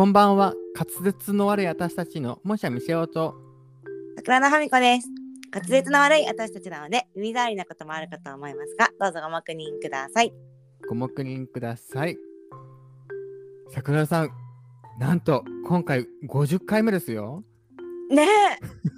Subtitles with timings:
[0.00, 0.54] こんばんは。
[0.74, 3.34] 滑舌の悪い私たちのもしゃみせおと。
[4.16, 5.10] 桜田ファミコです。
[5.52, 10.32] 滑舌の悪い私たちなので、耳障りなこともあるかと思いますが、どうぞご黙認ください。
[10.88, 12.16] ご黙認ください。
[13.68, 14.30] 桜田さん、
[14.98, 17.44] なんと今回50回目ですよ。
[18.08, 18.26] ね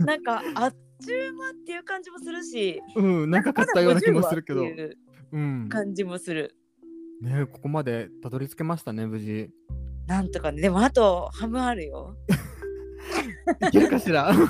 [0.01, 4.93] え、なんかあっちゅう間っていう感じもするし、うん、長かったような気もするけどまだ50話って。
[4.93, 4.99] いう
[5.33, 5.69] うん。
[5.69, 6.55] 感じもする。
[7.21, 9.51] ねここまでたどり着けましたね、無事。
[10.07, 12.17] なんとかね、でもあと半分あるよ。
[13.69, 14.33] いけるかしら？
[14.33, 14.49] 頑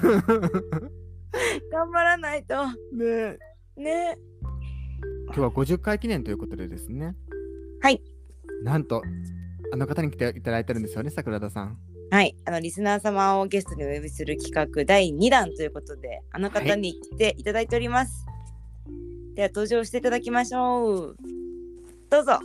[1.90, 2.66] 張らないと。
[2.94, 3.38] ね
[3.76, 4.18] ね
[5.26, 7.14] 今日は50回記念ということでですね。
[7.80, 8.02] はい。
[8.62, 9.02] なんと、
[9.72, 11.78] あの方に来ていただいてるんですよね、桜田さん。
[12.10, 18.26] はい、あのリスナー様をゲストにお呼びする企画第2弾ということで、あの方に来ていただいております。
[19.34, 21.16] では登場していただきましょう。
[22.10, 22.38] どうぞ。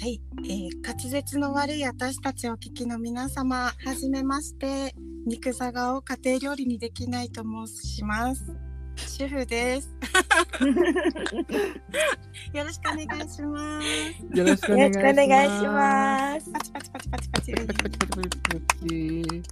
[0.00, 4.92] はい、えー、滑舌の悪い私たちお聞きの皆様、はじめまして。
[5.24, 8.54] 肉じゃがを家庭料理にできないと申します。
[8.96, 9.88] 主婦です。
[12.52, 14.38] よろしくお願いします。
[14.38, 15.00] よろしくお願いします。
[15.00, 16.52] よろしくお願いします。
[16.52, 17.52] パチパチパチパチパチ。
[17.52, 19.42] パチパチパチパチパチ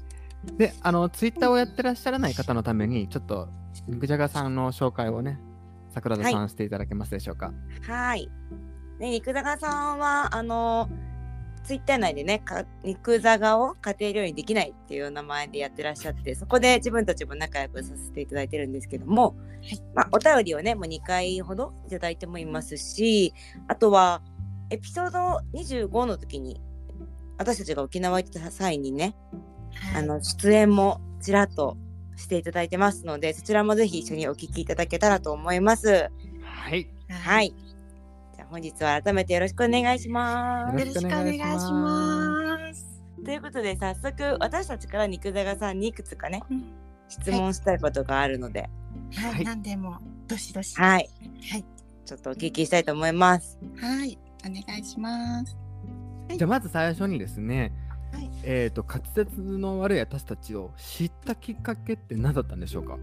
[0.59, 3.49] で、あの、ツイッターをやってらっしゃらない方のために、ちょっと、
[3.87, 5.39] 肉じゃがさんの紹介をね、
[5.95, 7.53] 桜田さんしていただけますでしょうか。
[7.87, 8.29] はい。
[9.03, 10.89] ね、肉じゃがさんは、あの、
[11.65, 19.35] ツイッター内でね、か肉じゃがを家庭料理にできないっていう名前でやってらっしゃって、そこで自分たちも仲良くさせていただいてるんですけども、
[19.93, 23.35] まあ、お便りをね、もう2回ほどいただいてもいますし、
[23.67, 24.23] あとは、
[24.71, 26.61] エピソード25の時に、
[27.39, 29.17] 私たちが沖縄行った際にね、
[29.97, 31.77] あの出演もちらっと
[32.15, 36.09] していただいてますので、そちらもぜひ一緒にお聞きいただけたらと思います。
[36.45, 36.89] はい。
[37.09, 37.53] はい。
[38.53, 40.79] じゃあ本日は改めてよろしくお願いします。
[40.79, 43.03] よろしくお願いします。
[43.25, 46.65] ということで早速私たちから肉じゃがさんにいくつかねうん。
[47.09, 48.69] 質問したいことがあるので、
[49.15, 49.43] は、はい。
[49.43, 49.45] い。
[49.45, 49.97] 何でも
[50.29, 50.75] どしどし。
[50.77, 51.09] はい、
[51.51, 51.65] はい、
[52.05, 53.59] ちょっとお聞きしたいと思います。
[53.81, 55.57] はい、お願いします。
[56.37, 57.73] じゃあ、まず最初にですね、
[58.13, 58.31] はい。
[58.45, 62.99] えっ、と、滑舌の悪い私たちを知ったきっかけって何だったんでしょうか？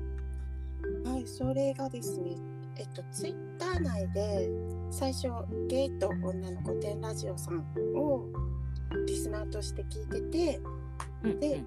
[1.05, 2.35] はい、それがですね、
[2.79, 4.49] えっと、ツイッター内で
[4.89, 5.27] 最初、
[5.67, 7.57] ゲイと女の御殿ラジオさん
[7.93, 8.25] を
[9.05, 10.61] リスナーとして聞いてて、
[11.39, 11.61] で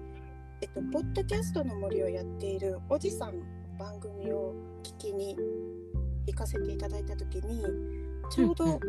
[0.61, 3.45] えっと、ポッドキャストの森をやっているおじさんの
[3.77, 5.37] 番組を聞きに
[6.25, 7.63] 行かせていただいた時に
[8.31, 8.79] ちょううんうど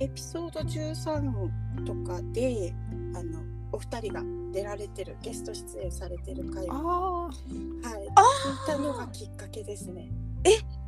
[0.00, 2.74] エピソード13とかで
[3.14, 3.40] あの
[3.70, 4.22] お二人が
[4.52, 6.82] 出られてるゲスト出演されてる回をあ
[7.28, 10.10] はい、聞いたのがきっかけですね。
[10.44, 10.81] え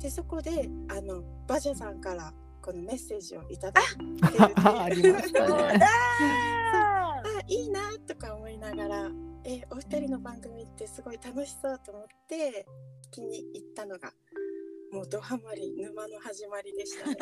[0.00, 3.84] でそこであのバジャさんからこのメッセージをいただい
[4.20, 5.80] てあ ありましたね。
[5.82, 9.10] あいいなとか思いながら
[9.44, 12.66] えお二人の番組ってすごい楽しそうと思って
[13.10, 14.12] 聞きに行ったのが
[14.92, 17.16] もうドハマり沼の始まりでしたね。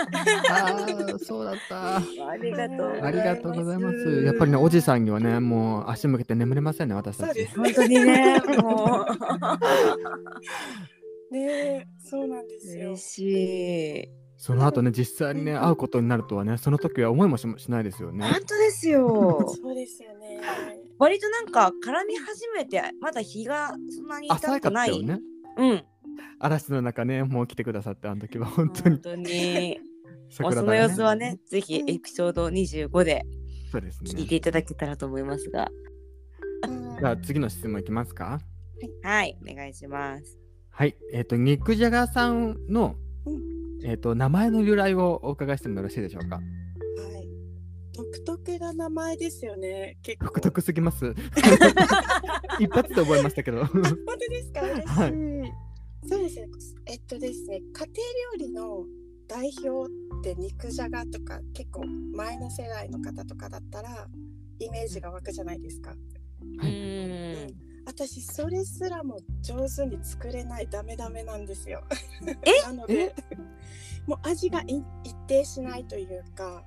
[0.51, 0.77] あ
[1.15, 1.97] あ、そうだった。
[1.97, 3.07] ありがとうございます。
[3.07, 4.23] ありがとうございます。
[4.25, 7.47] やっぱりね、おじさんにはね、もう足向けて眠れませんね、私たち。
[7.47, 9.07] そうです本当にね、も
[11.35, 13.03] ねえそうなんでうすよ嬉。
[13.03, 13.19] し
[14.05, 14.09] い。
[14.37, 18.27] その後ね、実際にね、会うことになるとはね、その時は思いもししないですよね。
[18.27, 19.47] 本当ですよ。
[19.49, 20.41] そうですよね。
[20.99, 24.89] 割となんか絡み始めてまだ日がそんなに経浅かってない。
[24.91, 25.21] ったよね。
[25.57, 25.85] うん。
[26.39, 28.99] 嵐の中ね、もう来てくださって、あの時は本当に本。
[29.03, 29.81] 当に。
[30.41, 33.23] も う桜田がその様子はね、ぜひエピソード25で
[33.73, 34.11] そうですね。
[34.11, 35.69] 聞いていただけたらと思いますが、
[36.67, 38.41] うんじゃあ次の質問いきますか。
[39.03, 40.44] はい、お願いします。
[40.77, 40.97] はい。
[41.13, 42.97] えっ、と、肉じゃがさんの、
[43.27, 43.31] う
[43.87, 46.37] えっ、と、名前の由来をお伺いしてもよろしいでしょうか？
[46.37, 47.29] はい。
[47.93, 49.97] 独特な名前ですよね。
[50.03, 50.25] 結構。
[50.27, 51.15] 独特すぎます？
[52.59, 53.65] 一発で覚えましたけど。
[53.67, 53.85] 本当
[54.31, 54.63] ですか？
[54.63, 54.87] 嬉しい。
[54.89, 55.53] はい
[56.07, 56.49] そうですね。
[56.87, 57.87] えっとですね、家庭
[58.39, 58.85] 料理の
[59.27, 64.07] 代表って肉じゃがとか結構前の世代の方とかだったら
[64.59, 65.91] イメージが湧くじゃないですか。
[65.91, 67.55] はういーん。
[67.87, 71.83] 私それすらも上手に作れないダメダメなんですよ。
[72.45, 72.63] え？
[72.67, 73.15] なので
[74.07, 76.65] もう味がい一定しないというか。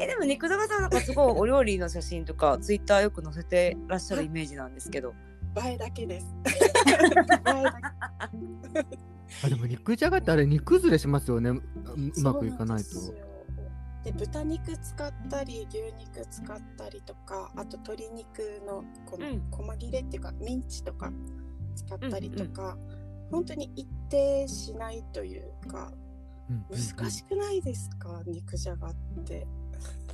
[0.00, 5.12] えでも肉坂さんなんかすごいお料理の写真とかツイッターよく載せてらっしゃるイメージなんですけど。
[5.62, 6.26] 映えだけです。
[9.44, 11.50] あでも肉じゃがってあれ煮崩れしますよね。
[11.50, 11.62] う
[12.22, 12.88] まくいかないと。
[14.04, 19.42] で豚肉使ったり牛肉使ったりとかあと鶏肉のこのうん。
[19.50, 21.12] 細切れっていうかミンチとか
[21.76, 22.76] 使ったりとか、
[23.30, 25.92] 本当に一定しないというか
[26.50, 26.78] うんうんうん。
[26.98, 28.94] 難しくないですか、肉じゃがっ
[29.24, 29.46] て。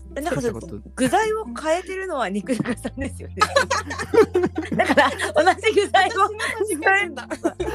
[0.14, 0.52] なんかそ
[0.94, 3.34] 具材を変えてるのは肉じゃがさんですよね。
[4.76, 6.12] だから同じ具材を
[6.62, 7.28] 私の間違えんだ。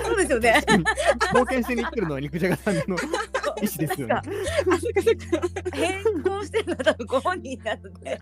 [0.03, 0.63] そうですよね。
[1.33, 2.97] 冒険しに行ってるのは肉じゃがさんの
[3.63, 4.13] 意思ですよね。
[4.15, 5.47] あ、そっかそっか。
[5.73, 8.21] 変更してるのは多分ご本人なので。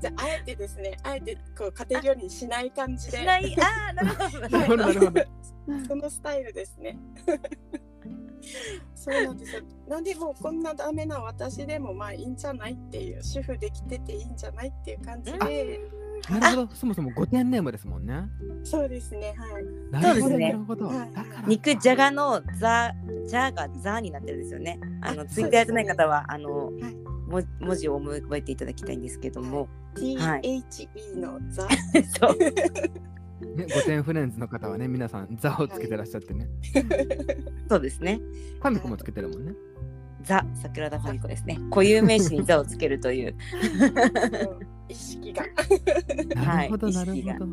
[0.00, 3.56] じゃああえてですね、あえてこう家庭料理にしない感じでしない。
[3.60, 4.48] ああ、なるほど。
[4.48, 5.22] なるほどなるほど。
[5.88, 6.98] そのスタイルですね。
[8.94, 9.62] そうなんですよ。
[9.88, 15.80] なんでもうこんなダメな私でもまあいいんじゃないっていう主婦できてていいんじゃないっていう感じで、
[16.30, 16.74] なるほど。
[16.74, 18.28] そもそも5点ネームですもんね。
[18.64, 19.34] そうですね。
[19.36, 19.64] はい。
[19.90, 20.86] なるほど、そうですねなるほど。
[20.86, 22.92] はいだから肉じゃがのザ、
[23.26, 24.80] じゃがザになってるんですよね。
[25.02, 29.68] あのあツイッターやってない方は、あの、はいも文字を思い浮えていただきたいんですけども。
[29.96, 31.66] THE のザ、
[32.20, 32.38] そう。
[32.38, 36.48] ね、5点フレンズの方はね、皆さん、ザをつけてらっしゃってね。
[37.68, 38.20] そうですね。
[38.60, 39.52] ファミコもつけてるもんね。
[40.26, 41.58] ザ桜田ファミコですね。
[41.70, 43.36] 固有名詞にザをつけるという。
[44.88, 45.44] 意識が。
[46.34, 47.46] なるほど、はいなる意識がほど。
[47.46, 47.50] は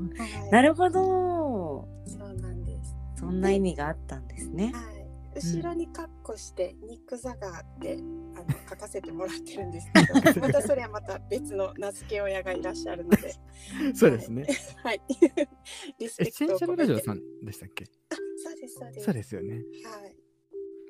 [0.47, 1.87] いなるほど。
[2.07, 2.95] そうなんです。
[3.15, 4.71] そんな意味があったんですね。
[4.73, 4.93] はい。
[5.35, 7.97] 後ろにカッコして肉ザガーって
[8.35, 13.33] あの書かせてもらってるんですけど、 またそれはまた別の名付け親がいらっしゃるので、
[13.95, 14.45] そうですね。
[14.83, 15.01] はい。
[15.99, 16.85] リスエッペクトをセンシャルラ。
[16.85, 17.85] ジオさんでしたっけ？
[17.85, 19.05] あ、そうですそうです。
[19.05, 19.53] そうですよね。
[19.55, 19.59] は
[20.07, 20.12] い。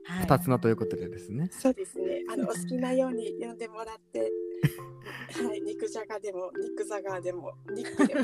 [0.05, 1.49] はい2つのということでですね。
[1.51, 2.23] そうですね。
[2.31, 4.31] あのお好きなように呼んでもらって、
[5.47, 8.21] はい、肉じゃがでも肉ザガーでも肉でも。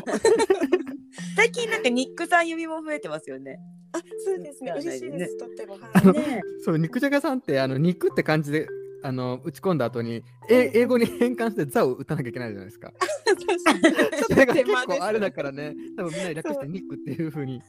[1.36, 3.60] 最近なんかニックさん指も増えてますよね。
[3.94, 4.72] あ、そうですね。
[4.72, 5.38] 嬉しいです。
[5.38, 5.78] とっても。
[5.94, 6.28] あのはい。
[6.28, 8.68] ねそう、肉じゃがさんって、あの肉って感じで、
[9.02, 12.92] あの打ち込んだ後に、え英語に変換してザを打たなきゃいけないじゃないですか。
[12.92, 17.62] ちそれが結構あれだからね、多分みんな略して肉っていう風に。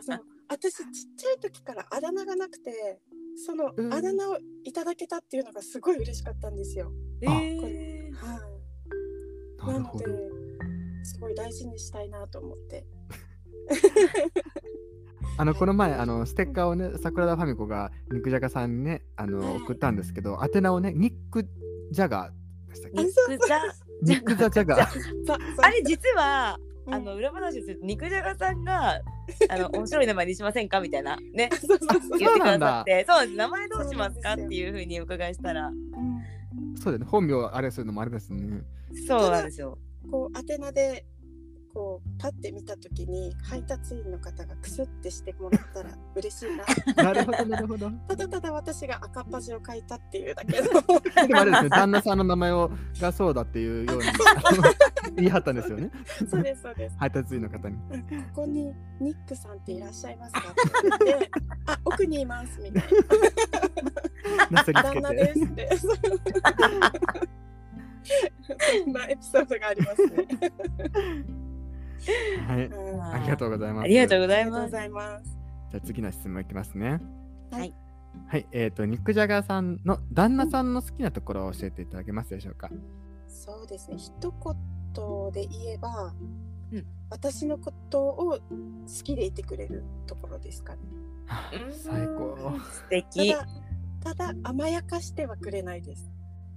[0.00, 0.84] そう私ちっ
[1.16, 3.00] ちゃい時からあだ名がなくて
[3.36, 6.92] そのうんあだ名をいただけたっていうのがすごい嬉しかったんですよ。
[7.26, 8.38] あえこーれは
[9.64, 10.04] い、ななので。
[11.04, 12.86] すごい大事にしたいなと思って。
[15.38, 21.48] あのこの前あのステッカーをね桜田ファミコが肉じゃがさんにねあの、はい送ったんですけど宛名をねニック
[21.90, 23.00] ジャガーでしたっけ？
[23.00, 23.60] あニックザ
[24.02, 25.26] ニックザジャガー。
[25.26, 26.94] さ あれ実は、うん。
[26.94, 29.00] あの裏話です肉じゃがさんが
[29.48, 30.80] あの面白い名前にしませんか？
[30.80, 31.48] みたいなね。
[31.48, 32.80] 言ってくださそうなんだ。
[32.80, 33.36] ってそうです。
[33.36, 35.68] 名前どうしますかっていうふうにお伺いしたら。
[35.68, 36.76] うん。
[36.76, 37.06] そうだね。
[37.08, 38.62] 本名あれするのもあれですね。
[39.06, 39.78] そうなんですよ。
[40.10, 41.06] こう宛名で
[41.74, 46.64] こうパッて見た時に配達員の方がクスってしてもらったら嬉しいな。
[47.02, 50.68] なるほどなるほどただただ私が赤っ端を書いたっていうだけの。
[51.26, 52.70] でもあれですね旦那さんの名前を
[53.00, 54.04] がそうだっていうように
[55.16, 55.90] 言い張ったんですよね
[56.30, 56.96] そうですそうです。
[56.98, 61.30] 配達員の方にうんここにニックさんっていらっしゃいますかって言って、
[61.66, 62.82] あ、奥にいますみたい
[64.50, 64.62] な。
[64.62, 65.70] 旦那でてすって。
[68.82, 70.26] そんなエピソードがありますね。
[72.46, 74.50] はいうんありがとうございますありがとうごあざいます。
[74.50, 75.38] りがとうございます。
[75.70, 77.00] じゃあ次の質問いきますね
[77.50, 77.74] はい
[78.28, 82.68] はいえっ、と肉じゃがさんの旦那さんの好きなところを教えていただけますでしょうか？
[83.26, 83.96] そうですね。
[83.96, 86.12] 一言で言えば、
[86.72, 88.38] うん私のことを好
[89.04, 90.80] きでいてくれるところですかね。
[91.70, 92.36] 最高
[92.70, 93.30] 素た敵。
[93.32, 93.46] だ、
[94.02, 96.10] ただ甘やかしてはくれないです。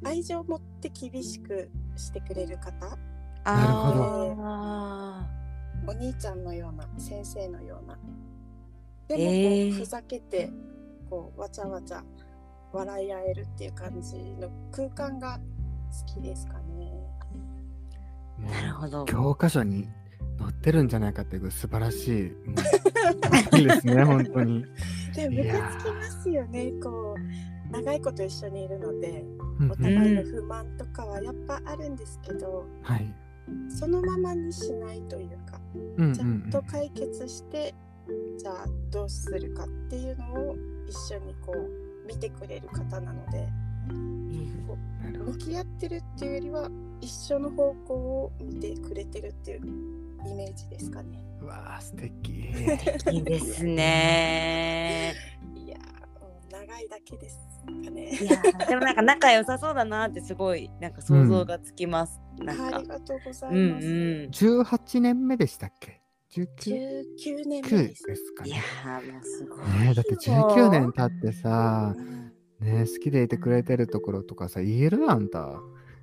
[0.04, 2.98] 愛情を持って厳しくしてくれる方。
[3.46, 5.28] なるほどあ
[5.88, 7.98] お兄ちゃんのような先生のような
[9.08, 10.50] でもこう、えーふざけて
[11.10, 12.04] こうわちゃわちゃ
[12.74, 15.40] 笑い合えるっていう感じの空間が
[16.08, 16.92] 好きですかね。
[18.42, 19.06] ーなるほど。
[19.06, 19.88] 教科書に
[20.40, 24.66] 載ってるんじゃないかっていう素晴らしい、いいですね、 本当に。
[25.16, 29.24] でもムカつきますよねこう長いこと一緒にいるので
[29.60, 33.14] うんお互いの不満とかはやっぱあるんですけど、はい。
[33.70, 35.60] そのままにしないというか
[35.98, 37.74] うんちゃんと解決して、
[38.38, 40.56] じゃあどうするかっていうのを
[40.88, 43.48] 一緒にこう見てくれる方なので。
[43.90, 44.16] うん
[45.26, 46.70] 向き合ってるっていうよりは
[47.02, 49.62] 一緒の方向を見てくれてるっていう
[50.28, 51.20] イメージですかね。
[51.42, 52.32] うわあ、素敵。
[53.12, 55.14] いいですね。
[55.56, 58.10] いやー、うん長いだけですかね。
[58.10, 62.20] いやーでもなんか仲良さそうだなってすごいなんか想像がつきます。
[62.44, 62.88] なんかあり。
[62.88, 63.88] がとうございうんます。
[63.88, 64.30] うん。
[64.32, 66.02] 18年目でしたっけ
[66.32, 67.88] ?19 19年目9で。
[67.90, 68.62] ですすかいやね。
[68.86, 69.60] ーもうすごい。
[69.60, 75.62] ねえだって19年経ってさう、んねえ好きでいてくれてるところとかさ、言えるあんた。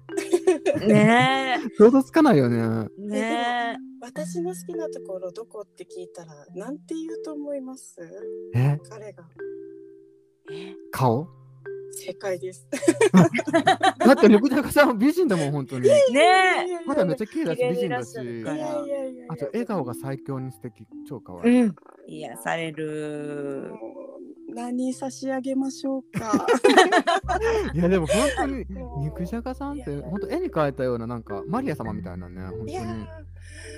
[0.87, 2.89] ね 想像つかないよね。
[2.99, 3.09] え。
[3.09, 7.97] ね私の好きなところどこって聞いたらなんて言うと思います？
[8.55, 8.79] え？
[8.91, 9.25] 彼が
[10.51, 10.75] え？
[10.91, 11.29] 顔？
[12.07, 12.67] 正解です。
[13.99, 15.89] だって肉じゃがさん美人だもん本当に。
[16.13, 16.21] ね
[16.81, 16.85] え。
[16.87, 18.19] 肌めっちゃ綺麗だし美人だし
[19.29, 21.63] あと笑顔が最強に素敵超可う愛い。
[21.63, 21.75] ん。
[22.09, 23.73] 癒される。
[24.55, 26.47] 何差し上げましょうか。
[27.75, 28.67] いやでも本当に
[28.99, 32.77] 肉じゃがさんって本当絵に描いたようななんかマリア様みたいなね本当に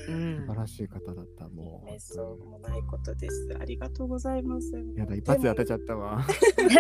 [0.09, 1.91] うん素晴らしい方だったもう。
[1.91, 3.57] ー、そうもないことです。
[3.61, 4.73] ありがとうございます。
[4.97, 6.25] やだ一発で当てちゃったわ。
[6.57, 6.75] 中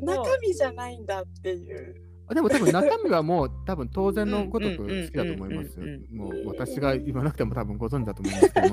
[0.02, 1.94] 中身じゃないんだっていう。
[2.28, 5.80] あでも多分中身はもう多分当然のごとく好きだと思います。
[6.12, 8.66] もう私が言わなくても多分ご存知だと思いますけど。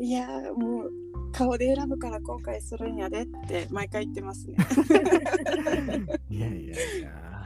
[0.00, 0.92] いやーもう
[1.32, 4.56] 顔で選ぶから後悔するんやでって毎回言ってますね。
[6.30, 7.37] いやいやいや。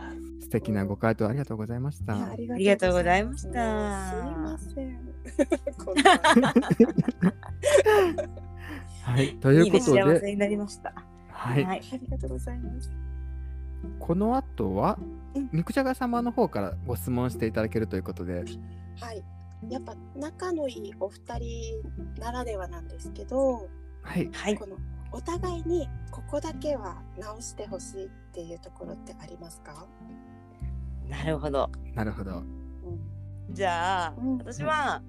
[0.52, 2.12] 素敵なご回答ありがとうございました。
[2.12, 5.00] ありがとうございましたすいません。
[9.02, 9.34] はい。
[9.36, 10.92] といういいねことで、幸せになりました。
[11.30, 11.64] はい。
[11.64, 11.82] はい。
[11.90, 12.92] ありがとうございます。
[13.98, 14.98] この後は
[15.34, 18.44] うん、肉じゃが様の方からご質問していただけるということで、
[19.00, 19.24] はい。
[19.70, 21.82] やっぱ仲のいいお二人
[22.20, 23.70] ならではなんですけど、
[24.02, 24.28] はい。
[24.30, 24.58] はい。
[24.58, 24.76] この
[25.12, 29.86] お互いにここだけは直してほしいっていうところってありますか？
[31.08, 31.70] なるほど。
[31.94, 32.38] なるほど。
[32.38, 32.62] うん
[33.50, 35.02] じゃあ、うん私は、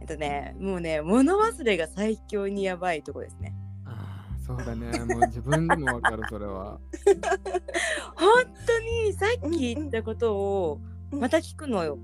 [0.00, 3.54] えっとね、もうね、物忘れが最強にやばいとこですね。
[3.84, 4.86] ああ、そうだね。
[5.04, 6.80] もう自分でもわかる、それは。
[8.16, 10.80] 本当にさっき言ったことを
[11.12, 11.98] うんまた聞くのよ。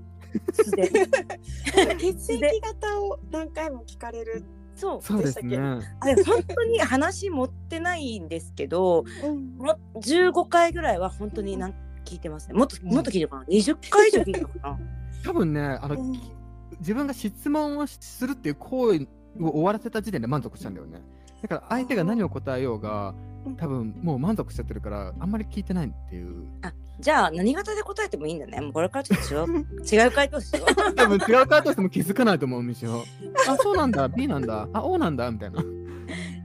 [0.53, 0.89] 素で
[1.97, 4.43] 血液型を何回も聞かれる。
[4.75, 5.01] そう。
[5.01, 5.57] そうですね。
[5.57, 11.73] あれ本当に話持ってないんですけど、うんも15回ぐらいは本当になん
[12.07, 12.53] 聞いてますね。
[12.53, 14.79] もっとうんもっと聞いてるかな？20回以上聞いてるかな？
[15.23, 16.13] 多分ね、あの、うん
[16.79, 19.07] 自分が質問をするっていう行為
[19.39, 21.01] を終わらせた時点で満足したんだよね。
[21.41, 23.15] だから相手が何を答えようが
[23.47, 26.47] うん、多分もう満足しちゃってるから、あんまり聞いてないっていう。
[26.99, 28.59] じゃあ何型で答えてもいいんだね。
[28.59, 29.65] もうこれからちょっと違う
[30.05, 30.93] 違う回答しよう。
[30.95, 33.03] 多分違う回答しても気づかないと思う、むしろ。
[33.47, 35.63] あ、そうなんだ、B なんだ、あ、O なんだ、みたいな。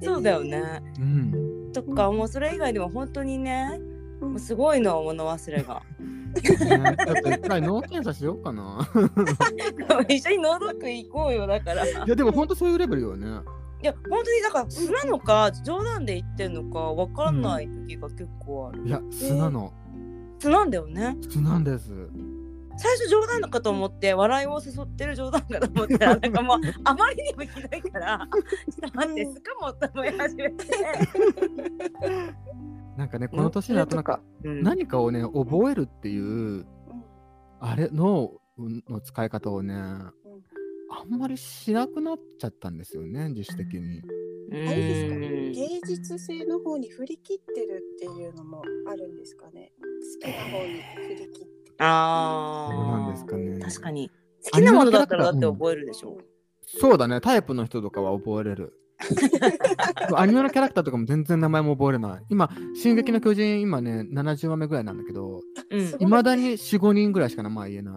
[0.02, 0.82] そうだよね。
[0.98, 1.72] うん。
[1.72, 3.91] とかもうそれ以外でも本当にね、うん
[4.26, 5.82] もうすごいの物忘れが。
[5.98, 8.88] ね、ちょっと一回脳検査しようかな。
[10.08, 11.86] 一緒に脳ドック行こうよだから。
[11.86, 13.42] いいや、でも本当そういうレベルよね。
[13.82, 18.86] や本当にだから素なのか冗談で言ってんのかわかんない時が結構ある。
[18.86, 19.72] いや、素なの。
[20.38, 21.16] 素なんだよね。
[21.28, 21.90] 素なんです。
[22.78, 30.64] 最初冗談のかと思って笑いを誘ってる冗談かと思ったらなんかもうあまりにもひどいからちょっと待ってうんすかもと思い始めて。
[32.96, 36.66] なんかね、この年になるとなんか、うん何かをね、覚えるっていう、うん
[37.64, 40.12] あれのの使い方をね、あ
[41.06, 44.00] んまりしなくなっちゃったんですよね、自主的に。
[44.00, 44.02] う
[44.50, 45.14] あれですか？
[45.16, 45.20] ん
[45.52, 49.72] 芸術性の方に振り切ってるっていうのもあるんですかね？
[49.80, 51.74] 好きな方に振り切って。
[51.78, 53.58] あどうなんですかね。
[53.60, 54.10] 確かに
[54.44, 56.18] 好きなものだったらだって覚えるでしょ？
[56.66, 58.74] そうだね、タイプの人とかは覚えれる。
[60.16, 62.24] アニメのキャラクターとかも全然名前も覚えれない。
[62.30, 65.40] 今、進撃の巨人、今ね、70話目ぐらいなんだけど、
[65.98, 67.94] いまだに4、5人ぐらいしか名前言えない。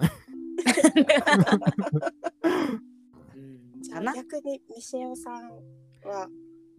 [3.35, 5.33] うんじゃかなあ逆にミシェオさん
[6.09, 6.27] は、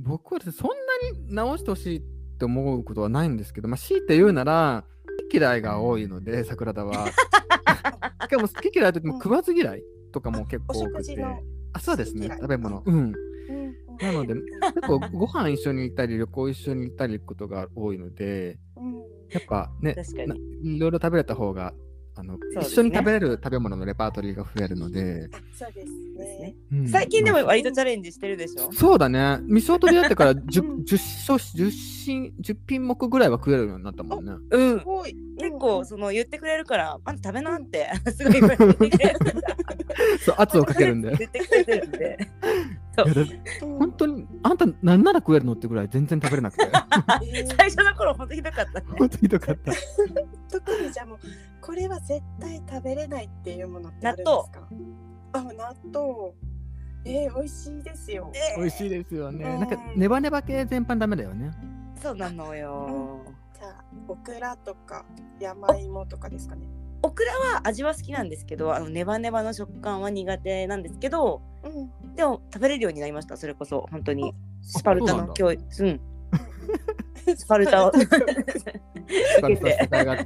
[0.01, 2.03] 僕はですねそんなに直してほしいっ
[2.39, 4.85] て思うことはないんですけど、まあ、強いて言うなら、
[5.23, 7.07] 好き嫌いが多いので、桜田は。
[8.23, 11.25] しかも好き嫌いといっても食わず嫌いとかも結お構多くて。
[11.73, 12.83] あ、そうですね食べ物。
[12.85, 13.15] うん。
[13.49, 14.43] うんなので、結
[14.87, 18.95] 構ご飯一緒に行ったり、旅行一緒に行ったり行くことが多いので、うん
[19.31, 19.97] やっぱね。
[20.63, 21.73] いろいろ食べれた方が、
[22.15, 26.55] あの、すね一緒に食べれる食べ物のレパートリーが増えるので、あそうですねね。
[26.73, 28.71] うん最近でもまあ割とチャレンジしてるでしょ？
[28.73, 29.39] そうだね。
[29.49, 34.33] 味噌と出会ってから 10, うん 10, 商10品10品目ぐらいは食えるようになったもんね。
[34.51, 34.85] うんす。
[34.85, 35.17] ごい。
[35.39, 38.67] 結構その言ってくれるから、まず食べなって、 すごい言ってく
[38.99, 39.19] れる
[40.25, 41.13] そう、圧をかけるんで。
[41.13, 42.19] い言ってくれてるんで。
[43.61, 46.65] 本当に、あんた何なら食えるのってぐらい全然食べれなくて。
[46.65, 48.87] え ー最初の頃本当ひどかったね。
[48.99, 49.73] 本当にひどかった。
[50.51, 51.19] 特にじゃあもう
[51.61, 54.69] これは絶対食べれないっていうものってあるんですか？
[55.33, 56.33] あ納豆
[57.05, 59.45] えー、美味しいですよえ美味しいですよね。
[59.45, 61.53] うんなんか、ネバネバ系全般ダメだよね。
[62.03, 63.21] そうなのよ。
[63.55, 65.05] じゃあオクラとか
[65.41, 66.67] 山芋とかですかね
[67.03, 72.15] オクラは味は好きなんですけど、あのネバネバの食感は苦手なんですけど、うん。
[72.15, 73.37] でも食べれるようになりました。
[73.37, 74.35] それこそ本当に。
[74.63, 76.01] スパルタの教育、うん、
[77.37, 79.79] スパルタを 受使けったて。
[79.83, 80.17] 世界が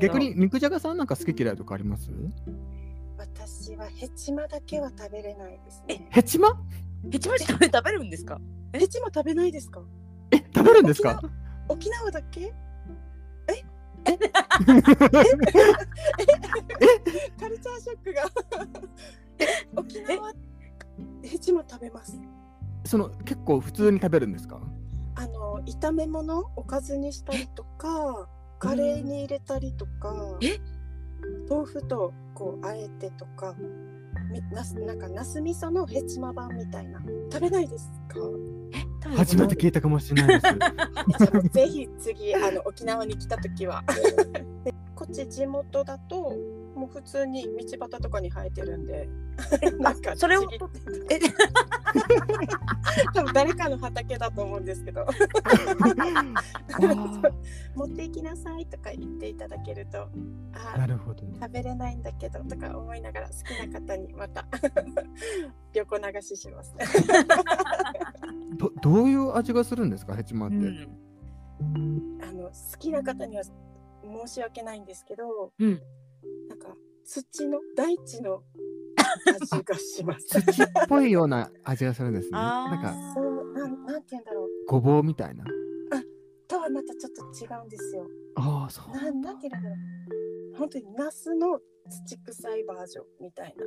[0.00, 2.10] 逆に肉じゃがさんなんか好き嫌いとかあります？
[3.18, 6.06] 私はヘチマだけは食べれないですね。
[6.10, 6.58] ヘチマ？
[7.10, 8.40] ヘチマチ食べ食べるんですか？
[8.72, 9.82] ヘチマ食べないですか？
[10.30, 11.20] え、食べるんですか？
[11.68, 12.52] 沖縄だっけえ？
[14.06, 14.16] え？
[17.38, 18.22] カルチャーショックが
[19.76, 20.32] 沖縄
[21.22, 22.20] ヘチマ食べます。
[22.84, 24.60] その結構普通に食べるんですか？
[25.16, 28.28] あの炒め物おかずにしたりとか
[28.58, 30.58] カレーに入れたりとかえ？
[31.48, 33.54] 豆腐とこうあえてとか
[34.32, 37.00] みなすなんかナス味噌のヘチマ版みたいな。
[37.30, 38.18] 食べないですか？
[39.16, 41.48] 初めて聞いたかもしれないです。
[41.52, 43.82] ぜひ次あの沖縄に来た時は。
[44.64, 46.34] でこっち地元だと
[46.80, 49.06] もう普通に道端とかに生えてるんで。
[49.78, 50.46] なんかそれを
[51.10, 51.18] え
[53.12, 55.06] 多分誰かの畑だと思うんですけど。
[57.74, 60.08] 持っていきなさいとか言っていただけると
[60.54, 61.22] あなるほど。
[61.38, 64.46] 食べれないんだけどとか思いながら好きな方にまた
[65.74, 66.74] 横流しします。
[68.56, 70.56] どどういう味がするんですか、ヘチマって。
[70.56, 72.18] うん。
[72.22, 73.52] あの好きな方には申
[74.26, 75.82] し訳ないんですけど、うん
[76.48, 76.68] なんか
[77.04, 78.42] 土の大地の
[79.26, 80.40] 味がします。
[80.40, 82.32] 土っぽいような味がするんですね。
[82.32, 85.44] なんかそうなんなんて言うんだろうごぼうみたいな。
[86.50, 88.06] とはまたちょっと違うんですよ。
[88.34, 88.90] ああ、そう。
[88.92, 91.60] なんなんて言うんだろう本当にナスの
[91.90, 93.64] 土臭いバージョンみたいな。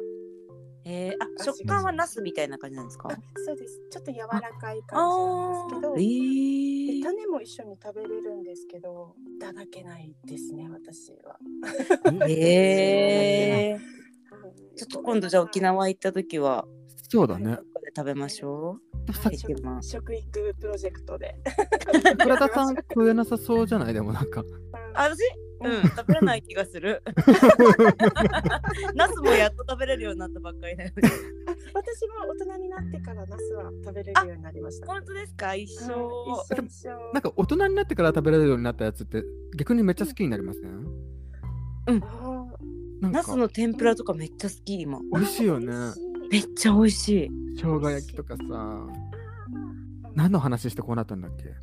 [0.86, 3.10] えー、あ食感はナスみたいな感じなんですか？
[3.10, 3.16] あ
[3.46, 3.82] そうです。
[3.90, 4.28] ちょっと柔ら
[4.60, 5.98] かいあ感じなんですけどー。
[5.98, 11.38] えーで種も一緒に食べれるんですけどいただけないですね私は。
[12.30, 13.80] えー、う
[14.74, 16.66] んちょっと今度じゃあ沖縄行った時は
[17.10, 17.58] そうだね
[17.96, 18.80] 食べましょ
[19.22, 21.36] さヘチマ食育プロジェクトで。
[22.18, 23.94] 倉田さん食えなさそうじゃない？
[23.94, 24.42] でもなんか。
[24.42, 24.46] う
[24.94, 25.20] あ私？
[25.64, 27.02] うん食べれない気がする。
[28.96, 30.96] ナスもやっと食べれるようになったばっかりだよね
[31.48, 34.88] あ私も大人になってからナスは食べれるようになりました。
[34.88, 35.56] 本当ですか？
[35.56, 35.86] 一緒
[36.58, 36.66] うん一緒。
[36.66, 37.12] 一緒。
[37.14, 39.24] なんか大人になってから食べれるようになったやつって
[39.58, 40.70] 逆にめっちゃ好きになりますね。
[41.88, 42.02] あなん
[43.12, 43.18] か。
[43.18, 44.98] ナスの天ぷらとかめっちゃ好き今。
[44.98, 45.68] ー美味しいよね。
[46.32, 47.30] めっちゃ美味しい。
[47.56, 48.44] 生姜焼きとかさ。
[50.16, 51.54] 何の話してこうなったんだっけ？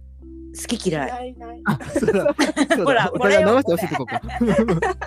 [0.56, 1.34] 好き嫌い。
[1.64, 2.06] あ、そ
[2.80, 4.20] うほらお互いこれを直して教えていこうか。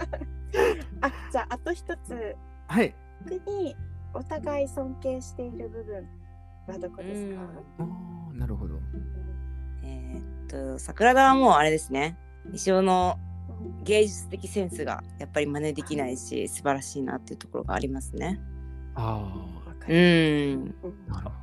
[1.01, 2.36] あじゃああと一つ
[2.67, 2.95] はい。
[3.25, 3.75] 特に
[4.13, 6.08] お互い尊敬している部分
[6.67, 7.41] はどこですか？
[7.79, 8.79] おーなるほど。
[9.84, 13.17] えーっと桜田はもうあれですね西尾の
[13.49, 18.39] うん芸術的センスがやっぱり真似できないし素晴らしいなっていうところがありますね
[18.95, 19.34] あうわかる。
[19.62, 20.76] んうん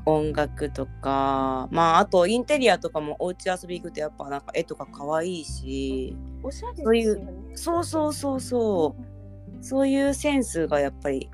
[0.06, 7.32] 音楽とかまああとインテリアとかもお家遊び行くとやっぱなんか絵とか可愛いしおしゃれですそういうよね。
[7.54, 11.28] そうそうそうそうそういうセンスがやっぱり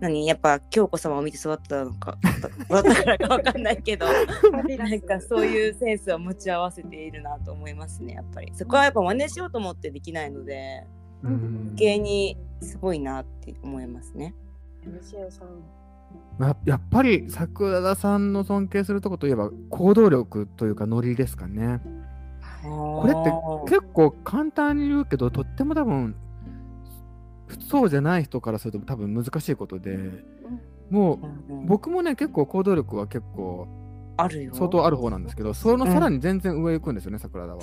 [0.00, 0.26] 何？
[0.26, 2.18] やっぱ京子様を見て育ったのか
[2.64, 10.84] 育ったからかわかんないけどなんかそういうセンスを持ち合わせているなと思いますねやっぱりそこはやっぱ真似しようと思ってできないので
[11.22, 11.28] ど。
[11.28, 14.34] うん芸にすごいなって思いますね
[14.84, 15.48] 西尾さん。
[16.38, 21.80] ややっぱり桜田さんの尊敬するとこといえば行動力というかノリですかね。
[22.62, 23.14] これっ
[23.68, 26.14] て結構簡単に言うけどとっても多分
[27.68, 29.98] そうじゃない人からすると多分難しいことで
[30.90, 31.18] も
[31.48, 33.66] ううん僕もね結構行動力は結構
[34.52, 35.92] 相当ある方なんですけどそのうん。
[35.92, 37.60] さらに全然上行くんですよね桜田は。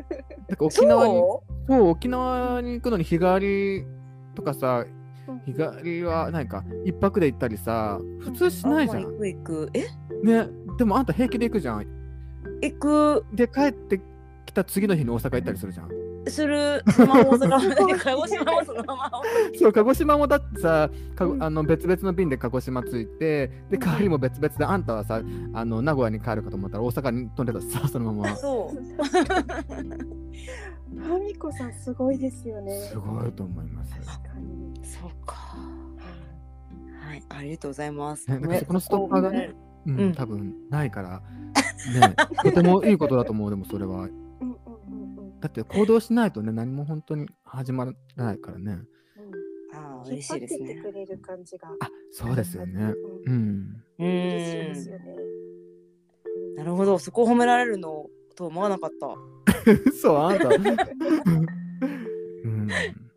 [0.58, 1.20] 沖縄に
[1.68, 1.74] う？
[1.90, 3.86] 沖縄に行くのに日帰り
[4.34, 4.99] とかさうん
[5.46, 9.02] 日帰りは何か一泊で行ったりさ普通しうないじゃん。
[9.02, 9.86] あ行く行くえ？
[10.22, 11.86] ねでもあんた平気で行くじゃん。
[12.62, 14.00] 行くで帰って
[14.46, 15.88] きた次の日に大阪行ったりするじゃん。
[16.28, 19.10] するそのまま大阪鹿児島もそのまま。
[19.58, 21.42] そう鹿児島もだってさかうん。
[21.42, 25.22] あの別々の便で鹿児島着いてで帰りも別々であんたはさ
[25.54, 28.36] あの名古屋に帰るかと思ったら大阪に飛んでたしさそのまま。
[28.36, 28.80] そう。
[31.00, 32.78] ハミコさんすごいですよね。
[32.80, 33.92] すごいと思います。
[33.92, 34.80] 確かに。
[34.84, 35.34] そうか。
[37.00, 37.22] はい。
[37.28, 38.28] ありがとうございます。
[38.30, 39.54] ね、なんかそこのストッパーがね、
[39.86, 40.12] うんうん。
[40.14, 41.22] 多分ないから、
[41.98, 44.00] ね、とてもいいことだと思う、でもそれは。
[44.00, 44.10] うんうんうん
[44.44, 44.46] う
[45.16, 48.78] んだって行動しないとね、何も本当に始まらないからね。
[49.72, 51.68] ああ引っ嬉しいです張ってってねくれる感じが。
[51.80, 52.92] あそうですよね。
[53.26, 53.82] うんうん。
[53.98, 55.16] う嬉しいでんすよね。
[56.56, 59.16] なるほどそこを褒められるのと思わなかった
[59.92, 60.48] そう、あんた。
[60.48, 60.76] うん。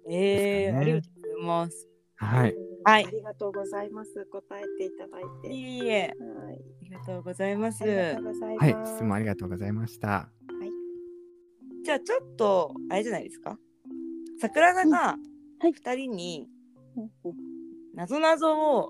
[0.10, 2.56] えー、ですかねありがとうございますはい。
[2.86, 4.26] はいありがとうございます。
[4.26, 5.54] 答えていただいて。
[5.54, 6.56] いえいえはい。
[6.56, 8.76] ありがとうございますありがとうございはい。
[8.88, 10.30] 質問ありがとうございました。
[11.84, 13.58] じゃあちょっとあれじゃないですか？
[14.40, 15.18] 桜田がは
[15.68, 15.72] い。
[15.72, 16.48] 2人に
[17.94, 18.90] なぞなぞを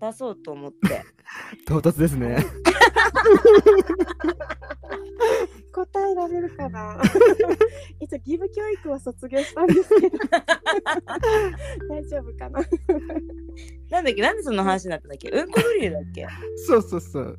[0.00, 1.02] 出そうと思って。
[1.66, 2.36] 唐突ですね。
[5.72, 7.00] 答えられるかな？
[8.00, 10.18] 一応義務教育は卒業したんですけど。
[11.88, 12.60] 大丈夫かな？
[13.90, 14.20] なんだっけ？
[14.22, 15.30] なんでその話になったんだっけ？
[15.30, 16.26] うんこドリルだっけ？
[16.66, 17.38] そうそうそう。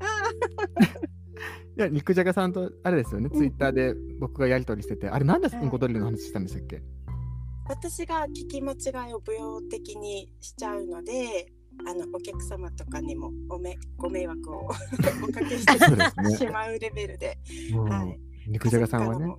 [1.75, 5.63] いや、肉じゃがさんとあれですよね、うんツイッターで僕がやり取りしてて、あれなんではい。
[5.63, 6.81] うんこドリルの話したんでしたっけ？
[7.65, 11.47] 私が聞き間違いを舞踊的にしちゃうので
[11.87, 14.67] あのお客様とかにもおめご迷惑を お
[15.31, 16.37] かけしてそうですね。
[16.37, 17.37] しまうレベルで、
[17.71, 19.33] もう、はい、肉じゃがさんはね、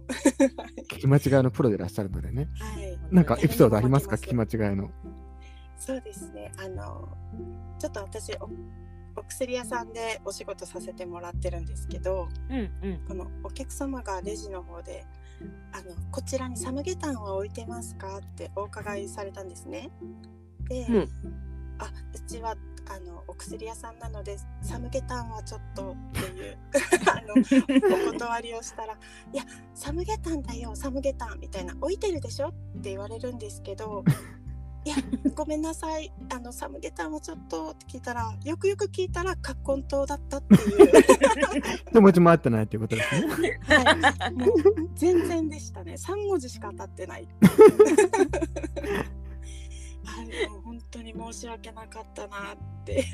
[0.90, 2.49] 聞き間違いのプロでいらっしゃるのでね。
[2.59, 4.16] はい、なんかエピソードありますか？
[4.16, 4.90] 聞き聞き間違いの。
[5.79, 6.51] そうですね。
[6.59, 7.09] あの
[7.79, 8.49] ちょっと私お
[9.16, 15.07] お薬屋さんでお仕事させてもらってるんですけどうんうんこのお客様がレジの方で
[15.72, 19.90] 「あのこちらにサムゲタンは置いてますか?」ってお伺いされたんですね。
[20.68, 21.09] で、うん
[21.79, 22.55] あうちは
[22.88, 26.59] あのお薬屋さんなのでサムゲタンはちょっとっていう
[27.11, 28.94] あのお断りをしたら
[29.33, 29.42] 「いや
[29.74, 34.05] サムゲタンだよサムゲタン」みたいな「置いてるでしょ?」って言われるんですけど
[34.85, 34.97] 「いや
[35.35, 40.92] ごめんなさいあのサムゲタンはちょっと」って聞いたらよくよく聞いたら葛根湯だったっていう。
[41.92, 43.61] 手持ちも合ってないっていうことですね。
[43.66, 44.49] はい、もう
[44.94, 45.97] 全然でしたね。
[45.97, 47.29] 三文字しか当たってない。
[50.05, 53.05] はい、もう本当に申し訳なかったなって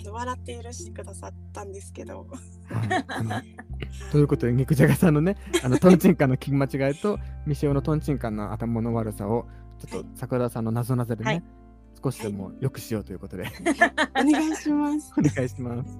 [0.00, 2.26] あの笑って許してくださったんですけど。
[2.68, 3.72] はい
[4.10, 9.46] ということで、肉じゃがさんのね、あのトンチンカンの聞き間違いと、ミシオのトンチンカンの頭の悪さを、
[9.86, 11.42] ちょっと桜田さんのなぞなぞでね、はい
[12.04, 13.44] 少しでも良くしようということで、
[14.18, 15.12] お願いします。
[15.16, 15.98] お願いします。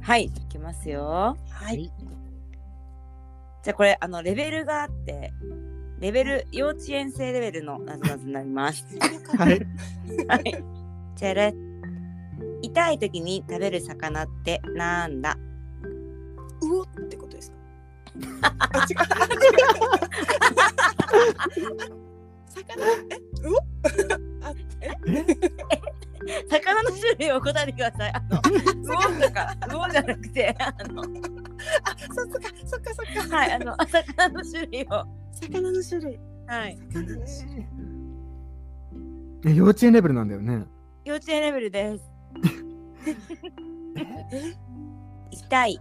[0.00, 1.92] はいいきますよはい。
[3.62, 5.32] じゃあこれあのレベルがあって
[6.00, 8.84] レベル幼稚園生レベルのなぞなぞになります
[9.38, 9.64] はい。
[10.26, 10.64] はい
[11.14, 11.54] チェレ
[12.62, 15.38] 痛い時に食べる魚ってなんだ？
[16.62, 17.56] うおってことですか？
[18.58, 18.96] あ、違う。
[22.62, 22.84] 魚？
[23.10, 23.16] え、
[23.48, 23.52] う？
[23.54, 23.56] お。
[24.46, 24.90] あ、え、
[26.48, 28.40] 魚の種類を答えてくださいあの
[28.84, 29.56] 魚とか？
[29.68, 31.06] 魚じゃなくてあのあ、
[32.14, 33.36] そっか、そっか、そっか。
[33.36, 36.18] はいあの魚の種類を魚の種類。
[36.46, 37.66] はい魚の種類。
[39.46, 40.64] え幼稚園レベルなんだよね。
[41.04, 42.10] 幼稚園レベルです
[43.96, 44.54] え、
[45.30, 45.78] 痛い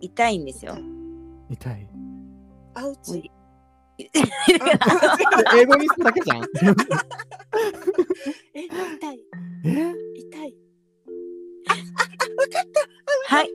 [0.00, 0.76] 痛いんですよ
[1.50, 1.86] 痛い。
[2.74, 3.30] アウチ。
[5.56, 6.42] 英語にするだけじゃん。
[8.54, 9.26] え、痛い。
[9.64, 9.94] え？
[10.16, 10.56] 痛い。
[13.28, 13.50] はい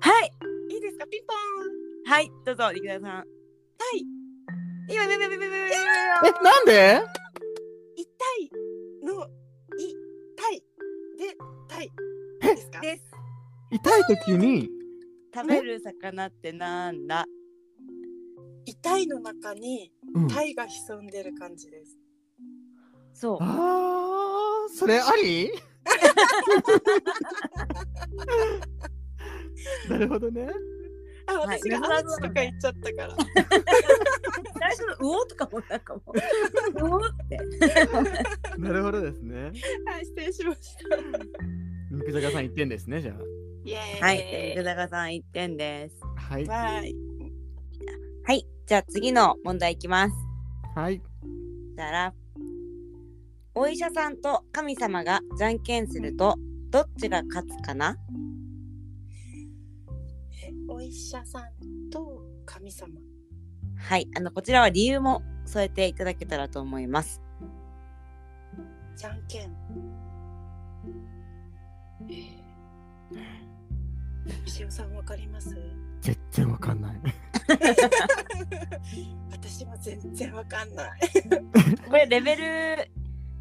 [0.00, 0.32] はい
[0.74, 2.12] いいですか、ピンポーン。
[2.12, 4.06] はいどうぞ陸田さん痛い。
[4.88, 5.56] 今今今今今今
[6.28, 7.02] え、なんで？
[7.96, 8.02] 痛
[8.40, 8.50] い
[9.04, 9.26] の。
[9.78, 9.94] い。
[10.36, 10.62] たい。
[11.18, 11.36] で、
[11.68, 11.90] たい。
[12.40, 12.80] ですか？
[12.80, 13.04] です
[13.72, 14.70] 痛い時に、
[15.34, 17.26] 食べる魚ってなんだ？
[18.66, 21.96] 痛いの中に、うん、たいが潜んでる感じです。
[23.14, 25.50] そうあー、それあり？
[29.88, 30.48] なるほどね。
[31.28, 33.16] あ、はい私がアウチとか言っちゃったから。
[34.58, 36.12] 最初の「うお」とかもなんかもう
[36.86, 37.38] 「うお」って
[38.58, 39.52] なるほどですね。
[39.86, 40.82] はい、失礼しました。
[41.90, 43.16] 肉じゃがさん1点ですね、じゃ
[43.64, 44.00] イエーイ。
[44.00, 46.06] はい陸田さん1点ですあ。
[46.34, 46.46] はい。
[46.46, 46.82] は
[48.34, 50.14] いじゃあ次の問題いきます。
[50.74, 50.96] はい。
[50.96, 51.02] し
[51.76, 52.12] たら。
[53.54, 56.34] お医者さんと神様がじゃんけんすると
[56.70, 57.96] どっちが勝つかな？
[60.44, 62.90] えお医者さんと神様。
[63.78, 64.08] はい。
[64.16, 67.22] あのこちらは理由も添えていただけたらと思います。
[68.96, 69.56] じゃんけん。
[72.10, 75.56] えー、石尾さんわかります？
[76.06, 76.96] 全然わかんない。
[79.32, 81.00] 私も全然わかんない。
[81.88, 82.90] これレベル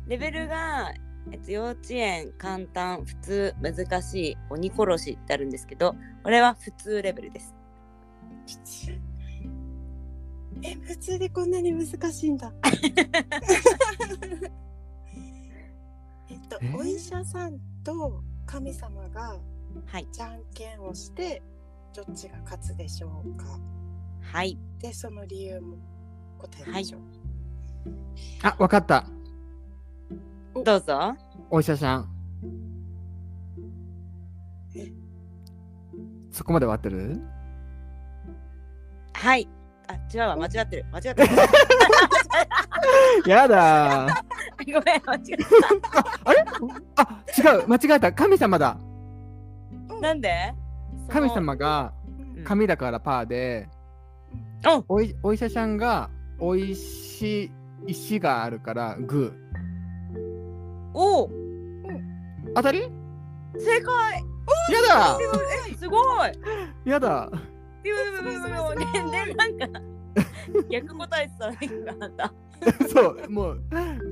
[0.08, 0.91] レベルが、
[1.32, 7.56] えっと、幼稚園簡単普通難しい鬼殺しってあるんですけどこれは普通レベルです
[8.47, 8.99] 普通
[10.63, 12.51] え、普通でこんなに難しいんだ。
[16.30, 19.38] えっとえ、お医者さんと神様が
[19.86, 21.43] はいじゃんけんをして
[21.96, 23.46] どっちが勝つでしょうか？
[24.22, 24.58] はい。
[24.80, 25.78] でその理由も
[26.40, 27.02] 答えましょう、
[28.44, 29.06] あ、わかった。
[30.64, 31.16] どうぞ。
[31.50, 32.10] お医者さん。
[34.76, 34.92] え？
[36.32, 37.22] そこまで終わってる？
[39.14, 39.48] はい。
[39.88, 40.36] あ違うわ。
[40.36, 40.86] 間違ってる。
[40.92, 41.30] 間違ってる。
[43.30, 44.08] やだ。
[44.10, 44.14] ー。
[44.74, 45.38] ごめん間違え
[46.26, 46.46] ああれ？
[46.96, 47.68] あ、違う。
[47.68, 48.12] 間違えた。
[48.12, 48.78] 神様だ。
[49.88, 50.54] たなんで？
[51.10, 51.94] 神様が
[52.38, 52.44] うん。
[52.44, 53.70] 神だからパーで、
[54.89, 57.52] おおいお医者さんがおいしい
[57.88, 59.34] 石があるからグ
[60.94, 61.28] お。
[61.28, 61.32] ー。
[62.56, 62.82] 当たり？
[62.82, 62.88] や
[63.58, 64.24] 正解。
[64.89, 65.18] だ。
[65.72, 66.89] えすごい。
[66.89, 67.30] やだ。
[67.84, 69.82] ビュービュービュービューねでなんか
[70.70, 72.34] 逆答えてたらいいかなった
[72.89, 73.62] そう、もう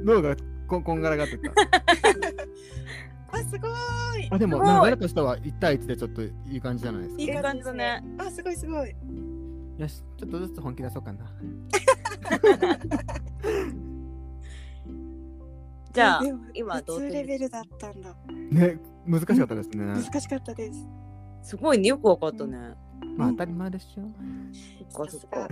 [0.06, 0.36] 脳が
[0.68, 1.52] こんこんがらがってた。
[3.54, 3.68] あすご
[4.20, 4.28] い。
[4.32, 7.22] あ、でも流れとしては1対1でちょっといい感じじゃないですか。
[7.22, 8.04] いい感じだね。
[8.18, 8.96] あすごいすごい。
[9.78, 11.26] よし、ちょっとずつ本気出そうかな。
[15.94, 16.22] じゃあ
[16.56, 17.18] 今普通同点です？
[17.18, 18.16] レベルだったんだ。
[18.52, 19.86] ね、難しかったですね。
[20.02, 20.88] 難しかったです。
[21.44, 22.58] すごいねよくわかったね。
[23.16, 24.02] まあ当たり前でしょ。
[24.90, 25.50] そっかそっか。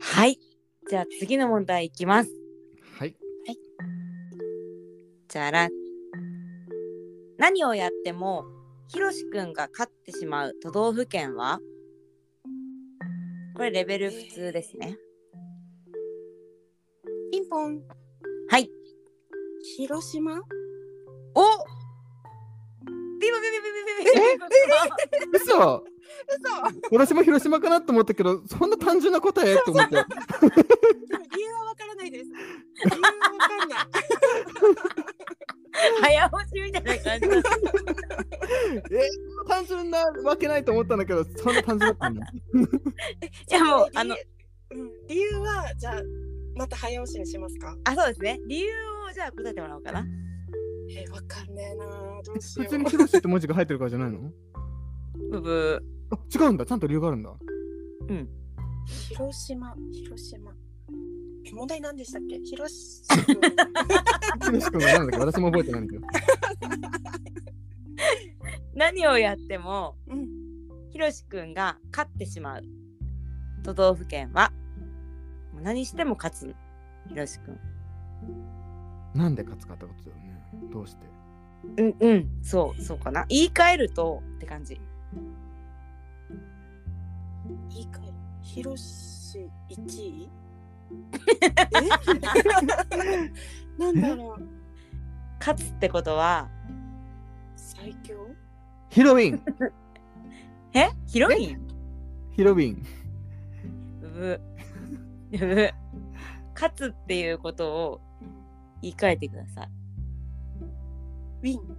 [0.00, 0.38] はい。
[0.88, 2.30] じゃあ次の問題いきます。
[2.30, 2.43] はい。
[5.34, 5.68] じゃあら。
[7.38, 8.44] 何をやっても
[8.86, 11.58] ひろしくんが勝ってしまう都道府県は？
[13.56, 14.96] これレベル普通ですね。
[17.32, 17.82] ピンポン。
[18.48, 18.70] はい。
[19.76, 20.38] 広島？
[20.38, 20.40] お！
[23.20, 25.82] ビバビビビビビビビ嘘
[26.90, 29.56] 私も広島かなと思ったけど、そんな単純な答え？
[29.64, 29.94] と思って。
[29.96, 32.24] 理由はわからないです。
[32.24, 33.78] 理由はわかんない。
[36.00, 37.26] 早押しみたいな感じ。
[38.96, 39.08] え
[39.48, 42.26] 単純なわけないと思ったんだけど、そんな単純だったんだ。
[43.48, 44.16] じゃあもう理由あの
[44.70, 46.02] うん、理由はじゃあ
[46.56, 47.76] また早押しにしますか？
[47.84, 48.40] あそうですね。
[48.46, 48.68] 理由
[49.08, 50.04] をじゃあ答えてもらおうかな。
[50.90, 51.86] えー、わかんねえな
[52.24, 52.64] どうしよう。
[52.64, 54.30] 普通に広しって文字が入ってるからじゃないの？
[55.30, 56.66] ブブあ違うんだ。
[56.66, 57.32] ちゃんと理由があるんだ。
[58.86, 60.52] 広島広島。
[61.46, 62.38] え問題何でしたっけ？
[62.40, 63.16] 広島。
[64.42, 65.26] 広し君がなんだっけ？
[65.26, 66.06] 私も覚えてないんだけど。
[68.74, 70.28] 何をやってもうん。
[70.90, 72.62] ひろしくんが勝ってしまう
[73.64, 74.52] 都道府県は？
[75.62, 76.54] 何しても勝つ
[77.08, 77.58] ひろしくん。
[79.14, 80.44] なんで勝つかってことだよね。
[80.72, 81.06] どうして？
[81.78, 83.24] うんうんそうそうかな。
[83.28, 84.80] 言い換えるとって感じ。
[87.74, 88.12] いいかい。
[88.40, 90.30] 広し一位？
[91.72, 91.78] え？
[93.78, 94.48] なんだろう。
[95.40, 96.48] 勝つってことは？
[97.56, 98.28] 最強？
[98.90, 99.42] ヒロウィン
[100.72, 100.90] え？
[101.06, 101.66] ヒロイン
[102.36, 102.82] ヒロウィン
[104.00, 104.40] ブブ
[105.32, 105.70] ブブ
[106.54, 108.00] 勝つっていうことを
[108.82, 109.70] 言い換えてください。
[111.42, 111.76] ウィン。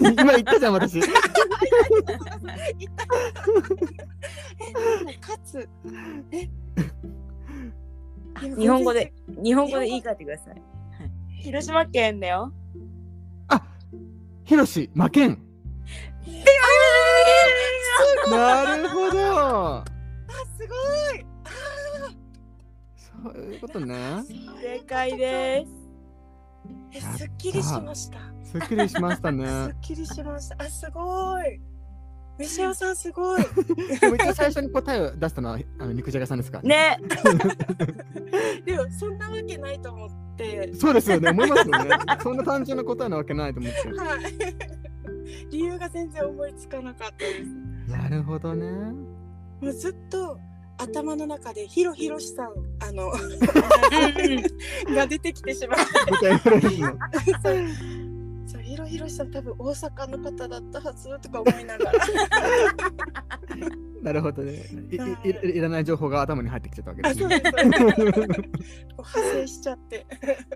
[0.00, 0.98] 今言ったじゃん、私。
[5.20, 5.68] 勝つ。
[8.34, 9.12] あ日本語で
[9.42, 10.54] 日本語で言い換えてください。
[10.54, 10.62] はい、
[11.42, 12.52] 広島県だよ。
[14.48, 15.38] ヒロシ、負けん。
[18.30, 19.76] なるほど。
[19.76, 19.84] あ、
[20.56, 20.74] すご
[21.14, 21.26] い。
[22.96, 24.24] そういうことね。
[24.62, 25.72] 正解です。
[26.94, 28.20] え、すっきりしました。
[28.52, 29.74] すっきりしましたすねっ。
[29.80, 30.56] きりしました。
[30.62, 31.60] あ、すごい。
[32.38, 33.42] ミシオさん、すごい。
[33.42, 36.58] 一応最初に答えを出したのはあの肉じゃがさんですか？
[36.62, 36.68] ら。
[36.68, 36.98] ね。
[38.64, 40.72] でも、そんなわけないと思って。
[40.74, 41.30] そうですよね。
[41.30, 41.96] 思いますよね。
[42.22, 43.88] そんな単純な答えなわけないと思って。
[43.98, 44.20] はい。
[45.50, 47.90] 理由が全然思いつかなかったです。
[47.90, 48.66] なるほどね。
[49.60, 50.38] もうずっと
[50.76, 52.52] 頭の中でヒロヒロシさん、
[52.88, 53.10] あの、
[54.94, 55.78] が出てきてしまっ
[57.26, 57.50] みた。
[58.48, 61.92] そう、ヒロヒロシさん、多分大阪の方だったはずとか思いながら。
[64.02, 64.52] なるほどね。
[64.52, 67.40] いいいいらない情報が頭に入ってきちゃったわけあ、ですね。
[67.40, 67.50] です。
[67.52, 68.42] そうです
[68.96, 70.06] こう派生しちゃって。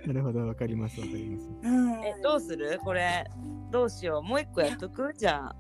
[0.07, 1.48] なるほど、わかります、わかります。
[1.64, 2.78] うんえどうする？
[2.83, 3.26] これ
[3.70, 5.12] どうしようもう一個やっとく？
[5.14, 5.57] じゃあ。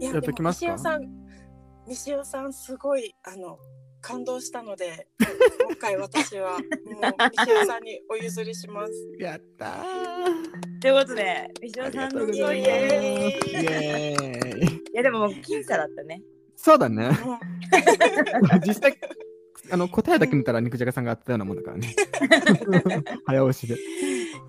[0.00, 0.72] いややっときますか？
[0.72, 1.08] 西尾さん
[1.86, 3.58] 西尾さんすごいあの
[4.00, 5.06] 感動したので
[5.68, 6.60] 今回私はもう
[7.38, 8.92] 西尾さんにお譲りします。
[9.18, 10.80] やったー。
[10.80, 13.36] ということで美あ少さんのイエ。
[13.36, 14.64] ーイ。
[14.92, 16.22] いやでももう僅差だったね。
[16.56, 17.10] そうだね。
[18.66, 18.98] 実際、
[19.70, 21.94] あの答えだけ見たら肉じゃがさんがやってたようなもんだからね。
[23.24, 23.74] 早押しで。
[23.74, 23.78] い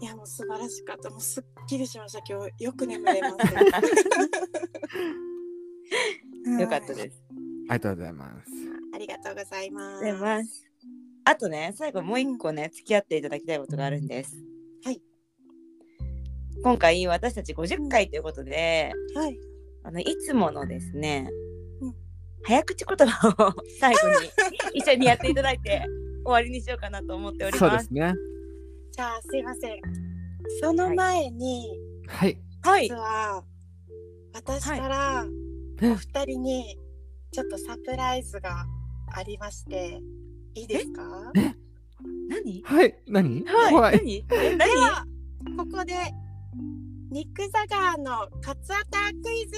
[0.05, 3.35] やもう素晴らしかったもうすっきりしました今日よく眠れます。
[6.59, 7.23] よかったです。
[7.69, 8.70] ありがとうございます。
[8.93, 10.03] ありがとうございます。
[10.03, 10.67] でます。
[11.23, 14.35] あとね最後もう一個ね付き合っていただきたいことがあるんです。
[14.83, 15.01] はい。
[16.63, 19.39] 今回私たち50回ということで、はい。
[19.83, 21.29] あのいつものですね、
[21.81, 21.95] うん
[22.43, 24.29] 早口言葉を最後に
[24.73, 25.85] 一緒にやっていただいて
[26.23, 27.59] 終わりにしようかなと思っておりま。
[27.59, 28.13] そうですすね。
[28.91, 29.81] じゃあすいません。
[30.59, 32.37] その前に、はい。
[32.63, 32.95] はい実。
[32.95, 33.43] は
[34.33, 35.25] 私から
[35.83, 36.77] お二人に
[37.31, 38.65] ちょっとサプライズが
[39.13, 39.99] ありまして
[40.55, 41.01] いいですか？
[42.29, 42.61] 何？
[42.63, 43.43] はい、何？
[43.45, 43.97] はい。
[43.97, 44.15] 何？
[44.31, 45.05] えで何は
[45.57, 45.93] ここで
[47.11, 49.57] 肉ザガーのカツアタクイズ！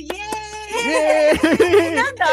[0.00, 0.08] イ
[0.90, 1.94] エーイ！
[1.96, 2.26] なんだ？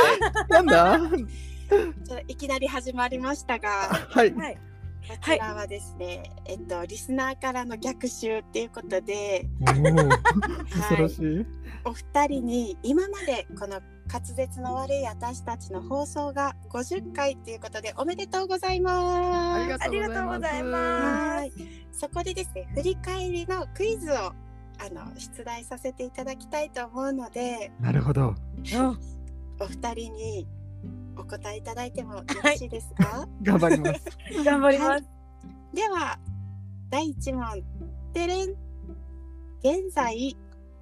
[0.50, 1.18] なんだ？
[1.70, 3.70] ちょっといきなり始まりましたが
[4.10, 4.34] はい。
[4.34, 4.58] はい。
[5.08, 10.10] こちらはですね、えっとリスナーからの逆襲っていうことでおー。
[10.70, 11.46] 恐ろしい。
[11.86, 19.84] お二人に今までこの滑舌の悪い私たちの放送が50回ということでおめでとうございます。
[19.84, 20.74] ありがとうございます
[21.38, 21.52] はい。
[21.92, 28.30] そこでですね、振り返りのクイズをあの出題させていただきたいと思うので、なるほど。
[28.30, 28.36] うん
[29.62, 30.48] お二人に
[31.18, 33.28] お答えいただいてもよろしいですか？
[33.44, 34.06] 頑張ります。
[34.46, 35.04] 頑張ります
[35.74, 36.18] では
[36.90, 37.62] 第一問、
[38.14, 38.50] てれん。
[39.62, 40.36] 現在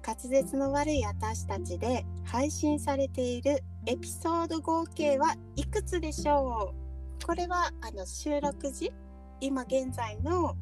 [0.08, 6.72] 滑舌の悪い私たちで配信されているエピソード合計はいくつでしょ
[7.20, 7.26] う？
[7.26, 8.90] これはあの収録時？
[9.38, 10.56] 今現在の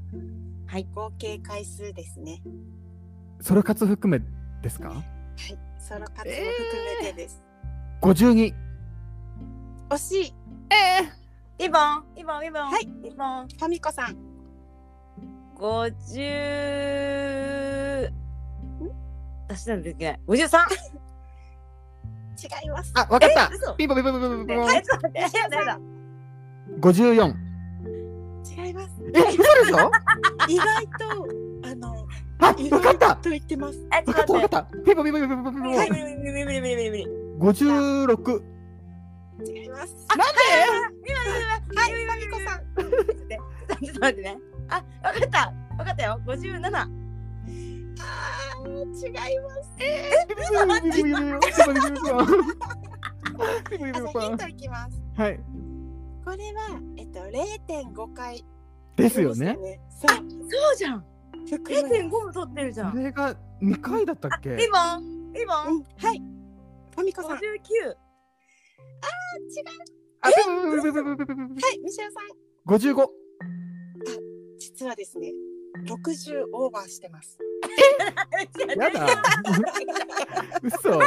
[0.67, 0.89] はい。
[0.93, 2.43] 合計回数ですね。
[3.41, 4.25] ソロ活含め
[4.63, 4.89] ですか？
[4.89, 5.05] はい、
[5.79, 6.33] ソロ活を含
[7.03, 7.41] めてです。
[8.03, 8.53] ?52。
[9.91, 10.35] 惜しい、
[11.61, 12.05] リボン。
[12.17, 12.63] リボンリボン。
[12.65, 12.89] はい。
[13.05, 13.47] リボン。
[13.47, 14.17] ファミコさん。
[15.55, 18.11] 五十
[19.49, 20.19] 出したんだっけ？
[20.27, 20.67] 五十三
[22.39, 22.93] 違います。
[22.95, 23.51] あ、わかった。
[23.53, 23.75] 嘘。
[23.77, 24.67] ピンポンピンポンピンポンピンポン。
[24.67, 25.57] はいちょっと待ってやだ？
[25.59, 25.81] やだ
[26.81, 27.35] 54。
[28.67, 28.89] 違います。
[29.15, 29.91] え、嘘でしょ？
[30.49, 32.07] 意外とあの
[32.41, 33.17] あ、意わかった。
[33.17, 33.79] と言ってます。
[33.91, 34.63] あわかったわかってた。
[34.85, 35.91] ピンポンピンポンピンポンピンポはい。
[35.91, 37.07] 無理無理無理無理無理無理無理
[37.39, 38.43] 56。
[39.47, 40.07] 違います。
[40.09, 42.61] なんはい、ファミコさん。
[43.85, 44.39] ちょっと待ってね。
[44.69, 45.53] あわかった。
[45.79, 46.21] わかったよ。
[46.27, 46.89] 五十七
[48.67, 49.73] 違います。
[49.79, 50.27] えっ
[57.13, 58.45] と0.5 回
[58.97, 59.57] ですよね。
[59.91, 60.17] そう。
[60.29, 61.05] そうじゃん
[61.49, 64.57] 含む零点五も取ってるじゃんそれが2回だったっけ？
[64.57, 66.19] リボンリボンうん、はい。
[66.95, 67.31] ファミコさん。
[67.31, 67.97] 五は十九
[70.23, 72.75] あ、ピンポンピンポンピンポンピンポンピンポンい、ミシェルさん。
[72.75, 73.07] 55。
[74.59, 75.33] 実はですね、
[75.85, 77.39] 60オーバーしてます。
[78.77, 79.23] やだ。
[80.63, 80.99] 嘘。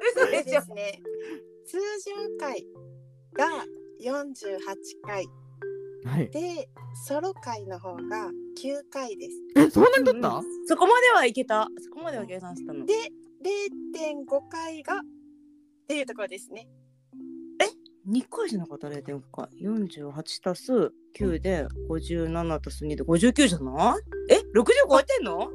[0.00, 1.02] 嘘でしょでですね、
[1.66, 2.66] 通常回
[3.34, 3.64] が
[4.00, 4.58] 48
[5.04, 5.26] 回
[6.04, 6.30] はい。
[6.30, 6.68] で、
[7.06, 8.30] ソロ回の方が
[8.62, 9.36] 9回です。
[9.56, 10.40] え、そんなに取った？
[10.66, 12.94] そこまではいけたそこまでは計算したので、
[13.44, 15.00] 0.5回がっ
[15.88, 16.68] ていうところですね。
[18.08, 20.12] 2回じゃなかった0.5回48
[20.50, 20.72] 足す
[21.18, 24.32] 9で57足す2で59じゃない？
[24.32, 25.50] え？60超えてんの？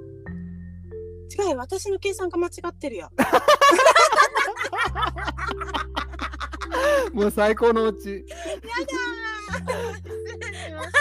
[1.33, 3.09] 違うよ、私の計算が間違ってるよ。
[7.13, 7.99] もう最高のうち。
[7.99, 8.25] 失礼し
[10.73, 10.99] ました。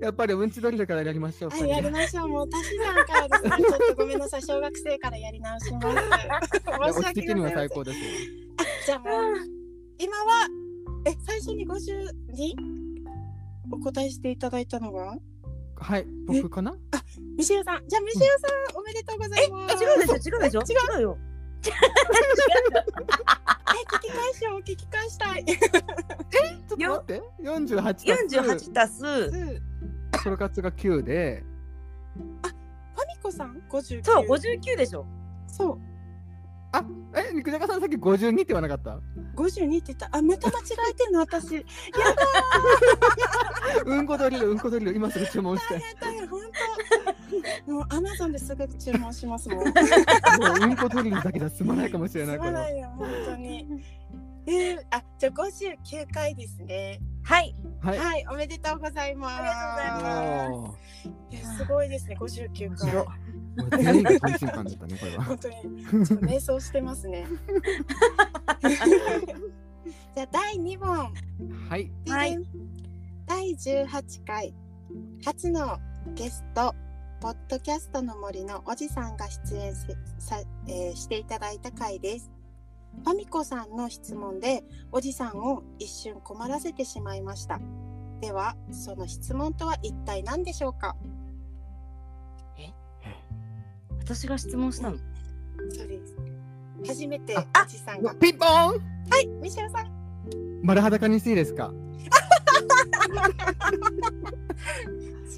[0.06, 1.50] やっぱりうんちドリルからやりましょう。
[1.50, 2.28] はい、やりましょう。
[2.28, 3.66] もう、足し算からですね。
[3.68, 4.42] ちょっとごめんなさい。
[4.42, 5.88] 小学生からやり直します。
[6.94, 8.04] 申し訳ございません最高ですよ。
[8.86, 9.57] じゃあもう、
[10.00, 10.48] 今は、
[11.06, 12.54] え、最初に52
[13.72, 15.18] お答えしていただいたのは？
[15.76, 16.76] はい、僕かな？
[17.36, 17.88] ミシェルさん。
[17.88, 19.76] じゃあ、ミシェルさん、おめでとうございます。
[19.82, 20.60] え違うでしょ違うでしょ？
[20.60, 20.98] え違う？
[20.98, 21.18] 違うよ。
[21.66, 21.70] え、
[23.96, 25.44] 聞き返しを聞き返したい。
[25.44, 25.60] ちょっ
[26.68, 27.22] と待って。
[27.42, 28.36] 48足す。
[28.38, 29.02] 48足す。
[30.16, 34.04] フソロ活が9で、ァミコさん、59。
[34.04, 35.06] そう59でしょ。
[35.48, 35.78] そう。
[36.72, 39.00] あ、え、肉じゃがさんさっき52って言わなかった
[39.36, 40.08] ？52って言った。
[40.12, 41.64] あ、また間違えてんの、私。
[43.86, 45.80] うんこドリル、うんこドリル、今すぐ注文して。
[46.00, 46.42] 大変、本
[47.66, 47.72] 当。
[47.72, 49.58] もう、アマゾンですぐ注文しますもん。
[49.58, 49.70] もう
[50.62, 52.58] うんこドリルだけじゃ済まないかもしれない、すこれは。
[52.60, 53.66] まないよ、本当に。
[54.46, 57.00] えー、あ、じゃあ59回ですね。
[57.28, 57.98] はいはい。
[57.98, 59.42] はい、おめでとうございます。
[59.42, 62.90] あおーいやすごいですね、59回。
[62.90, 63.10] 白も
[63.66, 65.24] う全員が安心感だったね、これは。
[65.28, 67.26] 本当に、ちょっと瞑想してますね。
[70.14, 70.88] じゃあ、第2問。
[71.68, 71.92] はい。
[72.08, 72.38] はい
[73.26, 74.54] 第18回
[75.22, 75.78] 初の
[76.14, 76.74] ゲスト
[77.20, 82.30] ポッドキャストの森のおじさんが出演せさ、えーしていただいた回です
[83.04, 87.60] ファミコさんの質問でおじさんを一瞬困らせてしまいました。
[88.20, 90.96] ではその質問とは一体何でしょうか？
[94.00, 94.96] 私が質問したの？
[95.70, 96.16] そうです。
[96.86, 98.14] 初めてあおじさんが。
[98.14, 98.52] ピンポーン！
[99.10, 99.90] はいミシェルさん。
[100.62, 101.70] 丸裸にしていいですか？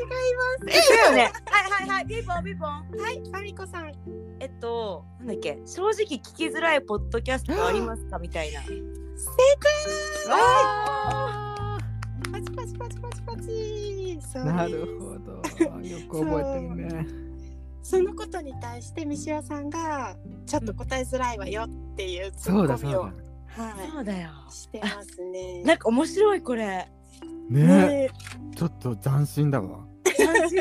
[0.09, 1.33] だよね。
[1.47, 2.07] はいはいはい。
[2.07, 2.69] ピンポンピンポン。
[2.69, 2.83] は
[3.13, 3.93] い、ファミコさん。
[4.41, 8.19] えっと、なんだっけ、正直聞きづらいポッドキャストありますか？
[8.19, 8.61] みたいな。
[8.63, 8.71] 正
[10.31, 11.79] あ
[12.33, 12.33] 解。
[12.33, 14.21] パチパチパチパチパチ。
[14.33, 15.33] そうーなでするほど。
[15.81, 17.07] よく覚えてるね。
[17.83, 23.13] そのことに対して三島さんがちょっと答えづらいわよっていうツそうッコミをだそう
[23.57, 23.65] だ。
[23.65, 24.31] はそうだよ。
[24.49, 25.63] いしてますね。
[25.67, 26.89] なんか面白いこれ。
[27.49, 28.11] ねね
[28.55, 29.85] ちょっと斬新だわ。
[30.05, 30.59] 楽しい。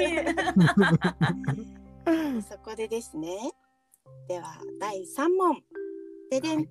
[2.50, 3.52] そこでですね。
[4.28, 5.64] では第三問。
[6.30, 6.58] ででん。
[6.58, 6.70] はい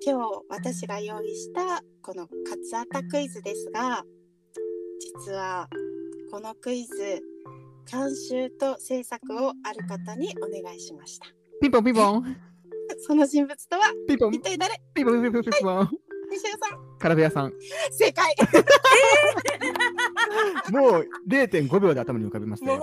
[0.00, 4.04] 今日私が用意したこのカツアタクイズですが、
[5.24, 5.68] 実は
[6.30, 7.20] このクイズ
[7.90, 11.26] 監修と制作をある方にお願いしました。
[11.60, 12.36] ピンポンピンポン。
[13.00, 14.80] その人物とはピンポン一体誰？
[14.94, 16.07] ピンポンピンポンピンポン。
[16.30, 16.98] 西尾さん。
[16.98, 17.52] カラベアさん。
[17.90, 18.34] 正解。
[20.70, 22.82] もう0.5秒で頭に浮かびましたド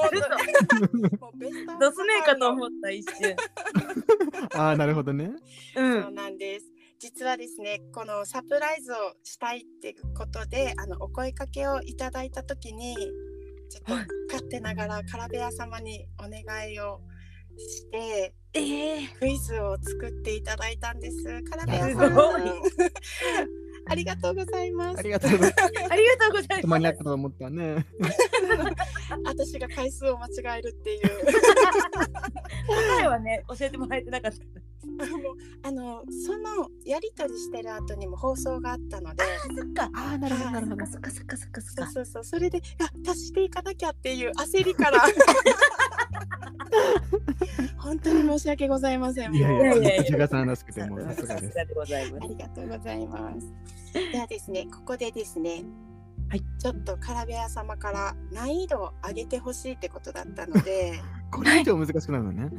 [1.92, 3.36] スメーかと思った一瞬。
[4.56, 5.26] ああ、なるほどね。
[5.26, 5.38] う。
[5.76, 6.66] そうんなんです。
[7.00, 12.96] 実はですね、このサプライズをしたいってことで、あのお声かけをいただいたときに、
[13.70, 16.42] ちょっとはい勝手ながらカラベア様にお願
[16.72, 17.02] いを
[17.58, 21.44] して、ええクイズを作っていただいたんです。
[21.44, 22.42] カラベアすさんごい。
[23.88, 25.02] ありがとうございますあ。
[25.04, 25.64] りがとうございます。
[25.92, 26.80] ありがとうござい止まます。
[26.80, 27.86] りなかったと思ったね。
[29.26, 31.02] 私が回数を間違えるっていう。
[32.68, 34.65] 答えはね、教えてもらえてなかった。
[35.64, 39.24] あのそのやり取りしてる後にも放送があったので。
[39.56, 39.90] そっか。
[39.94, 40.86] ああ、なるほど、なるほど。
[40.86, 41.86] そっかそっかそっかそっか。
[41.92, 45.02] そうそうそうそれであ足していかなきゃっていう焦りから
[47.78, 51.08] 本当に申し訳ございませんいやいや、いやいやさんらしくて、もうさ。
[51.10, 53.48] ありがとうございます
[53.94, 55.64] ではですねここでですね
[56.30, 61.00] はいちょっとカラベア様から難易度を上げてほしいってことだったので
[61.32, 62.50] これ以上難しくなるのね。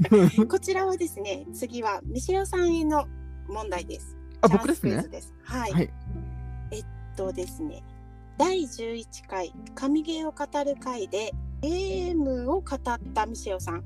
[0.48, 3.06] こちらはですね次はミシオさんへの
[3.48, 4.16] 問題です。
[4.40, 5.02] あ、僕ですね？
[5.20, 5.34] す。
[5.44, 5.90] はい、はい。
[6.70, 6.84] えっ
[7.16, 7.82] とですね
[8.38, 11.32] 第11回神ゲーを語る会で
[11.62, 12.80] ゲームを語っ
[13.14, 13.84] たミシオさん。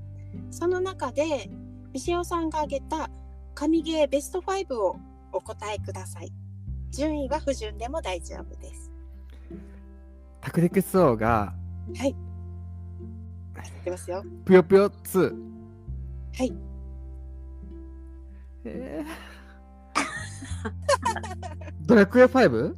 [0.50, 1.50] その中で
[1.92, 3.10] ミシオさんが挙げた
[3.54, 4.96] 神ゲーベスト5を
[5.32, 6.32] お答えください。
[6.90, 8.90] 順位は不順でも大丈夫です。
[10.40, 11.54] タクティクス王が、
[11.96, 12.10] はい。
[12.10, 12.14] い
[13.84, 14.24] きますよ。
[14.44, 15.59] ぷよぷよ2。
[16.36, 16.52] はい。
[18.64, 19.06] えー。
[21.86, 22.74] ドラクエ 5?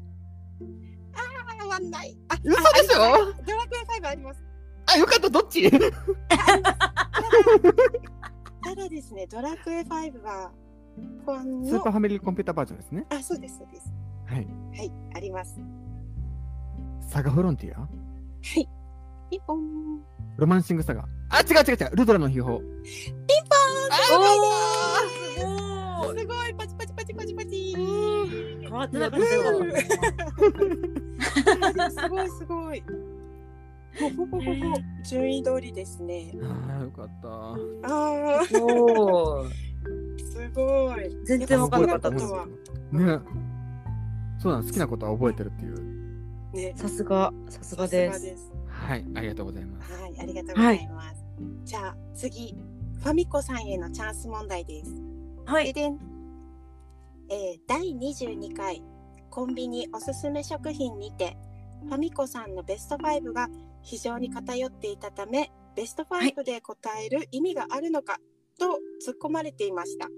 [1.62, 2.16] あわんない。
[2.28, 3.32] あ嘘でしょ？
[3.44, 4.44] ドラクエ5あります。
[4.86, 5.70] あ、よかった、どっち？
[5.70, 5.78] た
[8.76, 10.50] だですねドラクエ5は
[10.96, 13.06] スーパーのファミリーコンピューターバージョンですね。
[13.10, 13.92] あそうですそうです。
[14.26, 14.46] はい。
[14.76, 15.60] はいあります。
[17.00, 17.80] サガフロンティア？
[17.80, 17.88] は
[18.60, 18.68] い。
[19.30, 20.00] ピンポン
[20.36, 21.06] ロマンシングサガ。
[21.28, 21.96] あ、違う違う違う。
[21.96, 22.56] ルドラの秘宝。
[22.56, 22.62] おお、
[26.14, 26.18] すごい。
[26.18, 29.42] すごいパチパチパチパチパチ変わってなかったよ。
[31.90, 32.82] すごいすごい。
[35.04, 36.32] 順位通りですね。
[36.42, 37.28] ああ、よかった。
[37.28, 39.46] ああ、おお。
[39.46, 39.54] す
[40.54, 41.10] ごい。
[41.24, 43.20] 全然わかんなかった好きことはね。
[44.38, 45.74] そうなん、好きなことは覚えてるっていう。
[46.54, 46.72] ね。
[46.76, 48.51] さすが、さすがです。
[48.82, 48.90] す。
[48.90, 49.92] はい、ありがとうございます。
[49.92, 51.24] はい、ありがとうございます。
[51.64, 52.56] じゃあ次、
[53.00, 54.94] ファミコさんへのチャンス問題です。
[55.46, 55.66] はい。
[55.66, 56.12] ででん。
[57.30, 58.82] えー、第22回
[59.30, 61.38] コンビニおすすめ食品にて
[61.84, 63.48] ファミコさんのベスト5が
[63.80, 68.18] 非常に偏っていたためベスト5で答える意味があるのか
[68.58, 70.08] と突っ込まれていました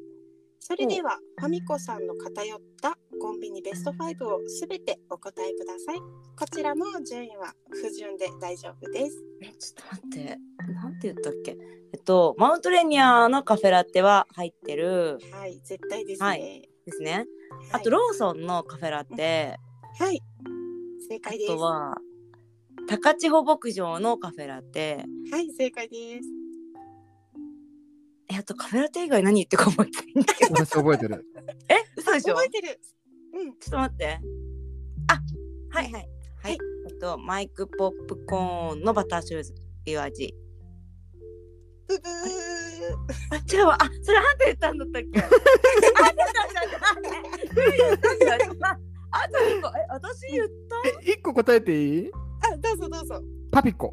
[0.66, 9.22] それではファミコさんの偏ったコンビニベスト5をすべてお答えくださいこちらも順位は不順で大丈夫です
[9.58, 10.38] ちょっと待って。
[10.72, 11.58] なんて言ったっけ？
[11.92, 16.40] えっと、マウントレニアのカフェラテは入ってるはい絶対ですね、はい
[16.86, 17.26] ですね。
[17.70, 19.58] あはいと、ローソンのカフェラテ。
[19.98, 20.18] はい
[21.06, 21.98] 正あ解ですとは。
[22.88, 25.04] 高千穂牧場のカフェラテ。
[25.30, 26.43] はい正解です
[28.30, 30.54] え、あとカフェラテ以外何言ってるか思ってないんだけど。
[30.54, 31.24] 私覚えてる。
[31.68, 32.34] え、嘘でしょ？
[32.34, 32.80] 覚えてる
[33.34, 34.18] うんちょっと待って。
[35.08, 35.20] あ、
[35.76, 35.92] はいはい。
[35.92, 35.98] は
[36.42, 36.58] はいい。
[36.88, 40.34] えっと、マイクポップコーンのバターシューズっていう味。
[41.86, 42.08] ブブー
[43.30, 43.76] あ、違うわ。
[43.82, 45.20] あ、それあんた言ったんだったっけ？
[49.10, 49.68] あ、と一個。
[49.68, 50.88] え、私言った？
[51.08, 52.10] え、一個答えていい？
[52.50, 53.22] あ、どうぞどうぞ。
[53.50, 53.92] パピコ。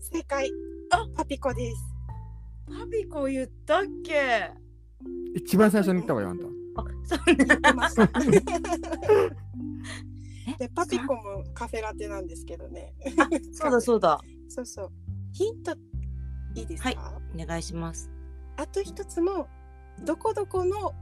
[0.00, 0.50] 正解。
[0.90, 1.76] あパピコです。
[2.68, 4.50] パピコ言ったっけ？
[5.34, 6.44] 一番最初に言ったわよ、あんた。
[6.44, 6.48] あ、
[7.04, 7.44] そうね。
[7.44, 8.06] 出ました。
[10.58, 12.94] で パピコもカフェラテなんですけどね。
[13.52, 14.20] そうだそうだ。
[14.48, 14.92] そうそう。
[15.32, 15.72] ヒント
[16.54, 16.98] いいですか、はい
[17.42, 18.10] お願いします。
[18.56, 19.46] あと一つも
[20.04, 20.94] どこどこの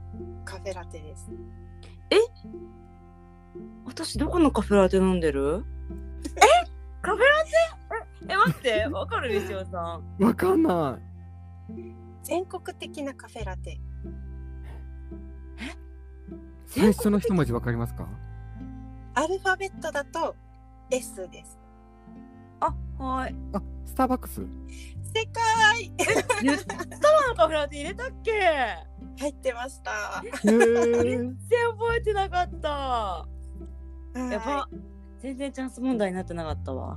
[0.45, 1.29] カフェラテです。
[3.85, 5.63] 私どこのカフェラテ飲んでる？
[6.35, 6.39] え？
[7.01, 7.51] カフェラテ？
[8.29, 10.23] ええ待ってわかるでしょさん。
[10.23, 10.99] わかんな
[12.23, 13.71] 全国的なカフェラテ。
[13.71, 13.79] い。
[16.65, 18.07] 最初の一文字わかりますか？
[19.15, 20.35] アルファベットだと
[20.91, 21.57] S です。
[22.59, 23.35] あはい。
[23.53, 24.41] あ、スターバックス？
[25.13, 25.91] 正解
[26.43, 28.31] 言ったわのカフェラテ入れたっけ？
[29.19, 30.21] 入ってました。
[30.23, 31.35] へ全ー然
[31.71, 32.69] 覚えてなかった。
[32.69, 33.27] は
[34.15, 34.69] いやば。
[35.27, 36.95] 全然チャンス問題になってなかったわ。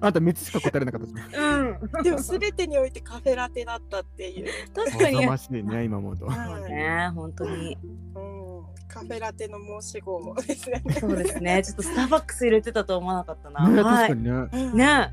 [0.00, 1.24] あんた3つしか答えれなかったですね。
[1.36, 2.02] うん。
[2.02, 4.46] でも全てにおいてカフェラテだったっていう。
[4.74, 5.26] 確かに。
[5.26, 6.26] ましいね、今思うと。
[6.26, 7.76] はいね本当に。
[8.14, 10.82] うん、カフェラテの申し子ですね。
[10.98, 11.62] そうですね。
[11.62, 13.68] ちょっとスターバックス入れてたと思わなかったな。
[13.68, 14.08] ね、はい。
[14.08, 14.30] 確かにね。
[14.30, 15.10] うんね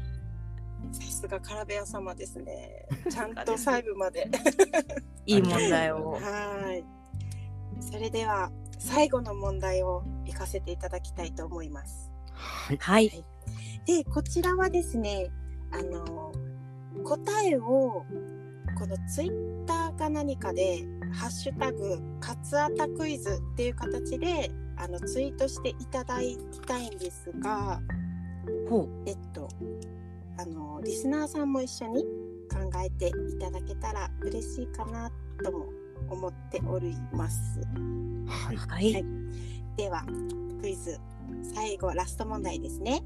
[0.94, 2.86] さすがカラベヤ様ですね。
[3.12, 4.30] ちゃんと細部まで。
[5.26, 6.12] いい問題を。
[6.12, 6.20] は
[6.74, 6.84] い。
[7.82, 12.12] それでは最後の問題を行かせていただきたいと思います。
[12.34, 12.78] はい。
[12.78, 13.26] はい。
[13.86, 15.32] で、こちらはですね、
[15.72, 16.32] あの
[17.04, 18.06] 答えを
[18.78, 27.80] このツイッターか何かでハッシュタグカツアタクイズっていう形であのツイートしていただきたいんですが、
[28.70, 29.48] ほえっと
[30.38, 32.04] あのリスナーさんも一緒に
[32.52, 35.12] 考えていただけたら嬉しいかな
[35.44, 35.66] とも
[36.10, 37.60] 思っております。
[38.28, 38.56] はい。
[38.56, 38.60] う。
[38.60, 39.06] ははいい。
[39.78, 40.04] では
[40.62, 41.00] クイズ
[41.54, 43.04] 最後ラスト問題ですね。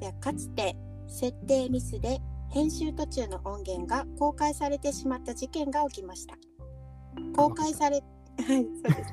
[0.00, 6.36] ではかつて設定ミスで編集途中の音源が公開されてしまった事件が起きました。
[7.34, 8.02] 公開され
[8.38, 9.12] はいそうです。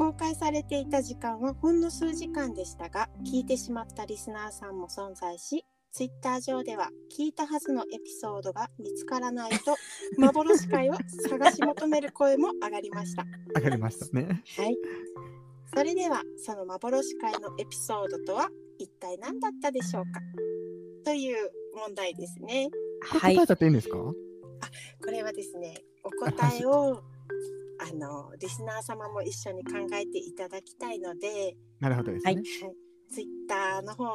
[0.00, 9.74] 公開されていた時間はほんの数時間でしたが聞いてしまったリスナーさんも存在しツイッター上では聞いたはずのエピソードが見つからないと
[10.18, 10.94] 幻会を
[11.28, 13.24] 探し求める声も上がりました。
[13.56, 14.42] 上がりましたね。
[14.56, 14.78] はい。
[15.74, 20.20] それではその幻会のエピソードとは一体何だったでしょうか？
[21.04, 22.70] という問題ですね。
[23.02, 23.46] はい答え。
[23.46, 23.96] ちゃっていいんですか？
[23.98, 24.14] こ
[25.10, 25.74] れはですね、
[26.04, 27.02] お答えを
[27.78, 32.42] あのリスナー様も一緒に考えていただきたいので、なるほどですはいね。
[33.10, 34.14] ツイッターの方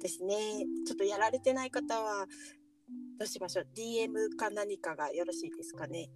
[0.00, 0.34] ですね、
[0.86, 2.26] ちょっとやられてない方は
[3.18, 6.08] どうしましょう ?DM か何かがよろしいですかね？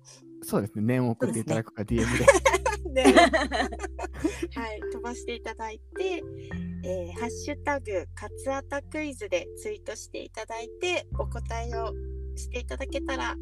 [0.42, 0.82] そうですね。
[0.82, 3.02] 念を送っていただくか DM で。
[3.02, 3.12] で は
[4.74, 6.22] い、飛ばしていただいて、
[6.84, 11.92] えーハッシュタグカツアタクイズでツイートしていただいてお答えを
[12.36, 13.36] していただけたら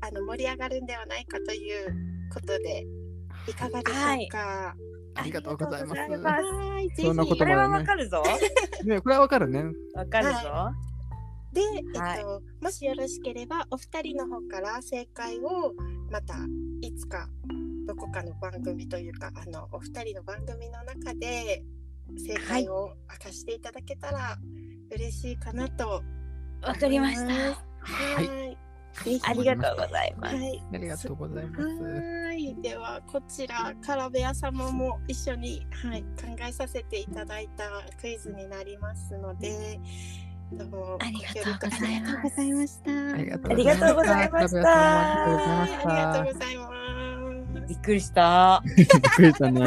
[0.00, 1.94] あの盛り上がるんではないかという
[2.32, 2.86] ことで
[3.48, 4.10] いかがでしょうか？
[4.12, 4.95] ありがとうござい。
[5.16, 8.22] ありがとうございますはい、ぜひそんなことこれはまでねわかるぞ。
[8.84, 9.64] ね、これはわかるね。
[9.94, 10.40] わかるぞ。
[11.52, 12.24] で、えっとはい
[12.62, 15.72] もしよろしければお二人の方から正解を
[16.10, 16.34] また
[16.82, 17.28] いつか
[17.86, 21.64] どこかの番組というかあのお二人の番組の中で
[22.18, 24.36] 正解を明かしていただけたら
[24.94, 26.02] 嬉しいかなと
[26.62, 27.54] わかりました。
[27.80, 28.65] はい。
[29.22, 30.36] ありがとうございます。
[30.36, 30.62] はい。
[30.72, 31.64] ありがとうございます。
[31.64, 32.54] はい。
[32.62, 37.64] ではこちらカラベア様も一緒にはい考えさせていただいた
[38.00, 39.78] クイズになりますので、
[40.52, 42.90] どうもありがとうございますありがとうございました。
[42.90, 45.88] ありがとありがとうございましたありがとうございました。
[45.88, 47.68] ありがとうございます。
[47.68, 48.62] びっくりした。
[48.76, 49.60] びっくりしたね。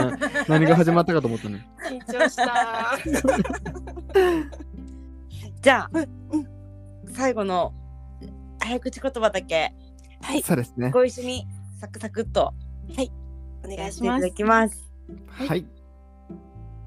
[0.47, 1.67] 何が始まったかと思ったね。
[1.89, 2.97] 緊張した。
[5.61, 6.09] じゃあ、うん
[7.13, 7.73] 最後の
[8.59, 9.73] 早口言葉だけ
[10.21, 10.41] はい。
[10.41, 10.91] そうですね。
[10.91, 11.45] ご一緒に
[11.79, 12.53] サクサクっと
[13.63, 14.31] お願いしやっていただます。
[14.31, 14.91] きます。
[15.47, 15.65] はい。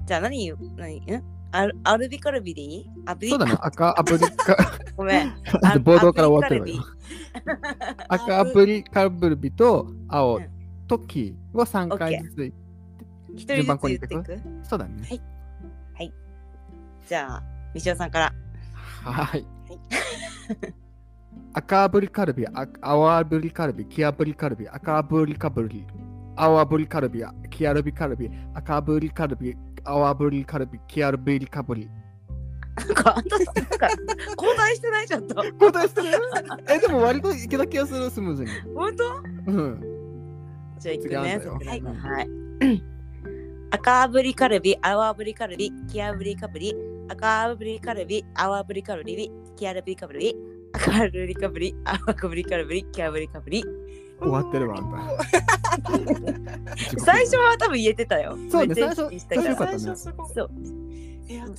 [0.05, 0.57] じゃあ何言う？
[0.77, 0.99] 何？
[0.99, 2.89] んアルアルビカルビでいい？
[3.05, 3.55] アビそうだね。
[3.59, 4.55] 赤 アプリカ、
[4.95, 5.33] ごめん。
[5.63, 6.83] あと冒頭から終わってるわ。
[8.09, 10.49] 赤アプリカブルビと青うん
[10.87, 12.53] とキを3回ずつ。
[13.35, 14.41] 一人ずつ言っていく？
[14.63, 15.07] そうだね。
[17.05, 17.43] じゃあ、
[17.73, 18.33] みしおさんから。
[19.03, 19.45] はい。
[21.53, 25.85] 赤炙りカルビ、あ青炙りカルビ、黄炙りカルビ、赤炙りカルビ、
[26.35, 27.19] 青炙りカルビ、
[27.49, 31.89] 黄炙りカルビ、赤炙りカルビ、青炙りカルビ、黄炙りカルビ。
[32.75, 33.89] なんか、あんたなんか、
[34.35, 35.35] 交代してないちょっと。
[35.35, 36.07] 答えしてる？
[36.67, 38.49] え、でも割といけた気がする、スムーズに。
[38.73, 39.51] 本当？
[39.51, 39.81] うん。
[40.79, 41.15] じゃあ、いくね。
[41.15, 41.79] はい。
[41.79, 42.27] うんはい。
[43.69, 46.75] 赤炙りカルビ、青炙りカルビ、黄炙りカブリ、
[47.09, 50.35] 赤炙りカルビ、青炙りカルビ、黄炙りカブリ、
[50.73, 51.35] 赤炙り。
[51.35, 53.63] カブリ、青炙りカルビ、黄炙りカブリ。
[54.19, 54.97] 終わってるわあんた。
[56.99, 58.37] 最初は多分言えてたよ。
[58.49, 59.55] そうねめっちゃ意識したから。
[59.55, 59.79] 最初よかったね。
[60.33, 60.49] そう。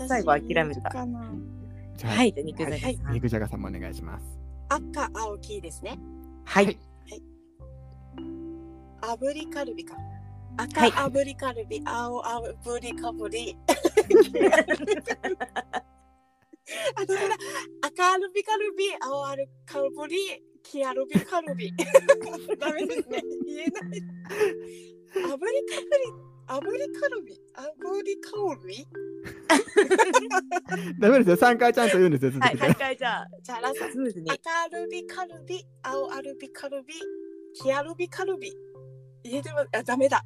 [0.09, 1.07] 最後諦めた。
[2.03, 2.77] はい、じゃあ肉じゃが。
[3.13, 4.25] 肉じゃがさんもお願いします。
[4.69, 5.99] 赤青黄ですね。
[6.45, 6.77] はい。
[9.03, 9.95] 炙りカルビか。
[9.95, 10.01] は
[10.87, 10.91] い。
[10.91, 13.57] 赤炙りカルビ、青炙りカブリ
[16.97, 17.37] あダメだ
[17.83, 20.17] 赤アルビカルビ青アルカルビ
[20.65, 21.73] 黄アルビカルビ。
[22.59, 23.23] ダメですね。
[23.47, 24.03] 言えない。
[25.15, 25.43] 炙りカル
[26.03, 27.39] ビ炙りカルビ？
[27.55, 28.87] 炙りカルビ？
[31.01, 31.37] ダメですよ。
[31.37, 33.93] 3回ちゃんと言うんですよ続はい、けて、もう一回じゃあ、じゃあラスト。
[33.93, 34.31] スムーズに。
[34.31, 36.95] 赤アルビカルビ青アルビカルビ
[37.63, 38.53] 黄アルビカルビ。
[39.23, 39.69] 言えてます。
[39.73, 40.23] あダメだ。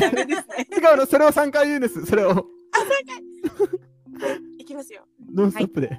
[0.00, 2.30] ダメですね違うのそれを3回言うんですそれを。
[2.30, 2.34] あ
[2.78, 4.44] 三回。
[4.50, 5.06] いきますよ。
[5.34, 5.90] ノンストップで、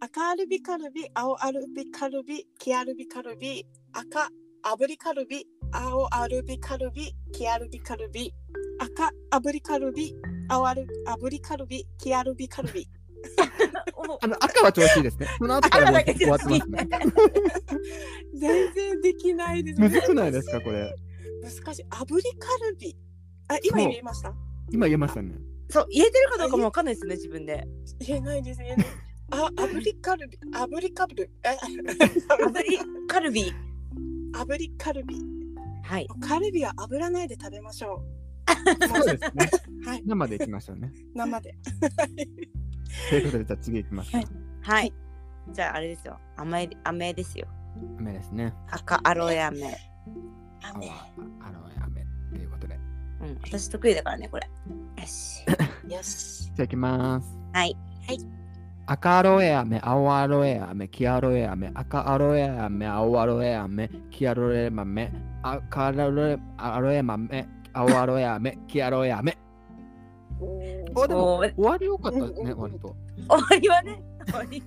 [0.00, 4.28] 赤アルビカルビ、青アルビカルビ、黄アルビカルビ、赤
[4.64, 8.32] 炙りカルビ、青アルビカルビ、黄アルビカルビ、
[8.78, 10.14] 赤炙りカルビ、
[10.48, 12.88] 青アル炙りカルビ、黄アルビカルビ。
[13.94, 15.26] おあの赤は調子いいですね。
[15.38, 16.60] その後からもう終わってますね。
[18.34, 19.80] 全然できないです。
[19.80, 20.94] むずくないですかこれ？
[21.42, 21.84] 難しい。
[21.90, 22.96] 炙りカルビ。
[23.48, 24.32] あ、今言えました？
[24.72, 25.34] 今言えましたね
[25.70, 27.66] そう、言えてるかどうかもわかんないですね、自分で。
[28.00, 28.86] 言えないです、言えない。
[29.32, 33.52] あ、炙りカルビ、炙りカルビ、え炙りカルビ。
[34.32, 35.16] 炙りカルビ。
[35.84, 36.08] はい。
[36.20, 38.02] カルビは炙らないで食べましょ
[38.94, 39.50] そうですね
[39.84, 39.86] う。
[39.88, 41.54] はい、生でいきましょうね生で。
[43.10, 44.26] ということでじゃあ次いきますか、はい
[44.62, 44.92] はい。
[45.52, 46.18] じゃあ、あれですよ。
[46.36, 47.46] 甘い、飴ですよ。
[47.98, 49.72] 雨ですね赤アロエ飴。
[50.62, 50.90] あ雨。
[51.40, 51.99] あの雨ということで
[53.22, 54.48] うん、私得意だからね、これ。
[55.00, 55.44] よし。
[55.88, 56.44] よし。
[56.46, 57.76] じゃあいきますはい。
[58.90, 65.12] 赤アロエ飴、青アロエ飴、黄アロエ飴、赤アロエ飴、青アロエ飴、黄アロエ豆、
[65.42, 69.38] 赤アロエアロエ豆、青アロエ飴、黄アロエ飴。
[70.94, 72.96] おでも終わりよかったですね、割と。
[73.28, 74.62] 終わりはね、終わり。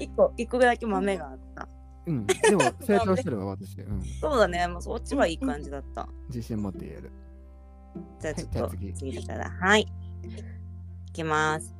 [0.00, 1.68] 一個、一個だけ豆があった。
[2.06, 3.80] うん、でも成長してるわ、私。
[3.80, 6.08] うん、そうだね、もうそっちはいい感じだった。
[6.28, 7.12] 自信持って言える。
[8.20, 9.50] じゃあちょっとじゃあ次次だから。
[9.50, 9.82] はい。
[9.82, 11.74] いきます。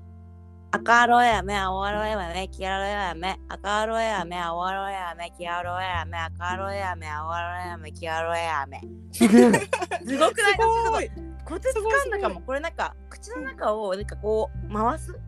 [0.72, 8.80] 赤アロエ飴、青アロエ飴、黄アロエ飴、赤アロエ飴、青アロエ飴、黄アロエ飴、赤アロエ飴、青アロエ飴、黄アロエ飴。
[9.12, 9.52] すげえ
[10.06, 10.52] すごくない？
[10.86, 11.10] すごい。
[11.44, 12.40] コツつかんだかも。
[12.42, 15.18] これなんか、口の中をなんかこう回す？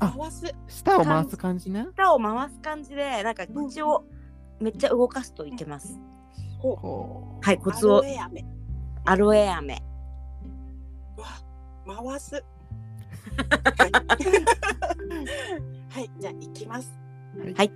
[0.00, 0.54] あ回す。
[0.68, 1.86] 舌を回す感じね。
[1.96, 4.04] 舌を回す感じで、なんか口を
[4.60, 5.98] めっちゃ動かすといけます。
[6.62, 8.44] はい、コツをアロエ飴。
[9.06, 9.74] アロエ飴。
[9.74, 9.80] わ、
[11.96, 12.34] 回す。
[12.34, 12.40] は
[13.86, 13.92] い。
[15.90, 16.92] はい、じゃあ行きます。
[17.36, 17.40] う。
[17.40, 17.70] はいはい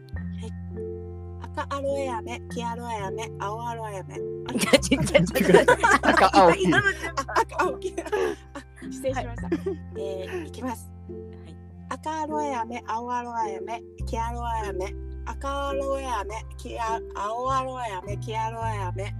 [1.56, 4.16] 赤アロエ飴、黄アロエ飴、青アロエ飴。
[4.58, 5.66] じゃあちっちゃいちっちゃい
[6.02, 7.94] 赤青黄 赤、青、黄。
[8.02, 9.48] あ、失礼しました。
[9.96, 10.90] えー、いきます。
[11.08, 11.54] い
[11.90, 14.94] 赤アロエ飴、青アロエ飴、黄アロエ飴。
[15.26, 19.14] 赤アロエ飴、黄ア、青アロエ飴、黄アロエ飴。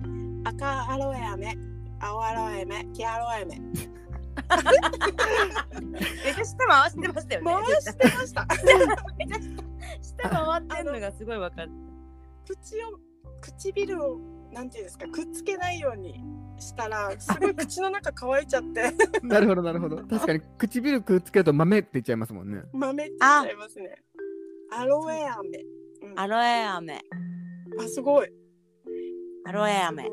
[0.44, 1.58] 赤アロエ飴、
[2.00, 3.60] 青アロエ飴、黄アロエ飴。
[6.24, 7.52] めっちゃ舌回してましたよね。
[7.66, 8.46] 回してました。
[9.18, 9.38] めっちゃ
[10.00, 11.70] 舌回ってんのがすごいわかる。
[12.46, 13.00] 口を
[13.40, 14.18] 唇を
[14.52, 16.22] なんていうんですかくっつけないように
[16.58, 18.94] したらすごい口の中乾いちゃって
[19.26, 19.96] なるほど、なるほど。
[19.96, 22.62] 確かに唇くっつけると豆って言っちゃいますもんね。
[22.72, 24.02] 豆って言っちゃいますね。
[24.70, 25.64] アロエ飴。
[26.02, 27.00] うんアロエ飴。
[27.80, 28.28] あすごい。
[29.46, 30.08] アロエ飴。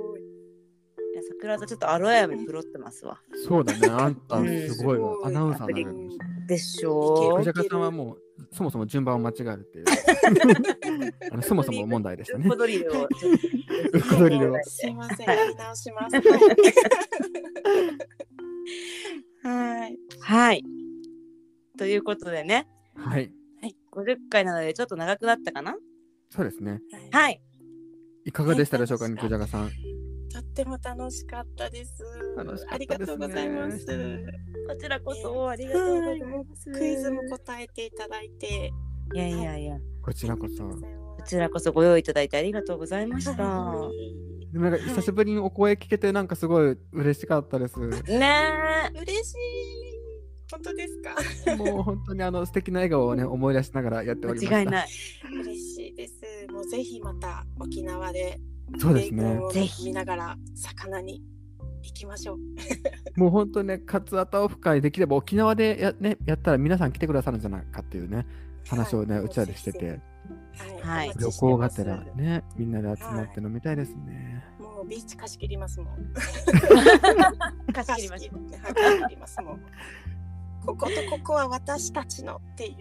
[1.22, 3.20] いすごいや桜とちょっとアロエ飴プロってますわ。
[3.48, 3.88] そうだね。
[3.90, 6.20] あんたうんすごいわアナウンサーになうんれる。
[6.48, 8.18] でしいょけるクジャカさんはもう
[8.54, 9.86] そもそも順番を間違えるっていう
[11.32, 12.56] あのそもそも問題でしたね小。
[12.56, 13.04] ドリルを。
[13.04, 16.16] ウコドリルをすいません直します。
[19.44, 19.98] はい。
[20.20, 20.64] はい。
[21.78, 23.34] ということでね、はい、
[23.92, 25.76] 50回なのでちょっと長くなったかな？
[26.30, 26.80] そうですね。
[27.12, 27.42] はい。
[28.26, 29.72] いかがでしたでしょうか、肉じゃがさん。
[30.34, 32.04] とっても楽しかったです。
[32.38, 33.86] 楽しかありがったですねとうございます。
[34.68, 36.72] こちらこそありがとうございます。
[36.72, 38.72] クイズも答えていただいて。
[39.14, 40.64] いやいやいや、こちらこそ。
[40.64, 40.78] こ
[41.26, 43.36] ちらこそご用意いただいてありがとうございました。
[43.36, 47.80] でもなんか久しぶりにお声聞けてなんかすごい嬉しかったです。
[47.80, 49.38] ね嬉しい。
[50.52, 51.56] 本当ですか？
[51.56, 54.56] もう本当にあの素敵な笑顔をね思い出しながらやってえ、おりました。
[54.56, 54.88] 間違いない。
[55.44, 56.14] 嬉しいです。
[56.52, 58.38] もうぜひまた沖縄で
[58.80, 59.38] そうですね。
[59.40, 61.22] をぜひ見ながら魚に
[61.84, 62.40] 行きましょう。
[63.20, 68.26] もう本当ね、カツアタオフ会できれば沖縄でや,、ね、やったら皆さん来てくださるんじゃないかっていうね、
[68.68, 70.00] 話をね、はいうちらでしてて、
[70.82, 74.44] はい旅行がてらね、みんなで集まって飲みたいですね。
[74.60, 76.14] もうビーチ貸し切りますもん。
[77.74, 78.52] 貸し切りましょう。
[78.52, 79.62] は い貸し切りますもん。
[80.66, 82.76] こことここは私たちのっていう。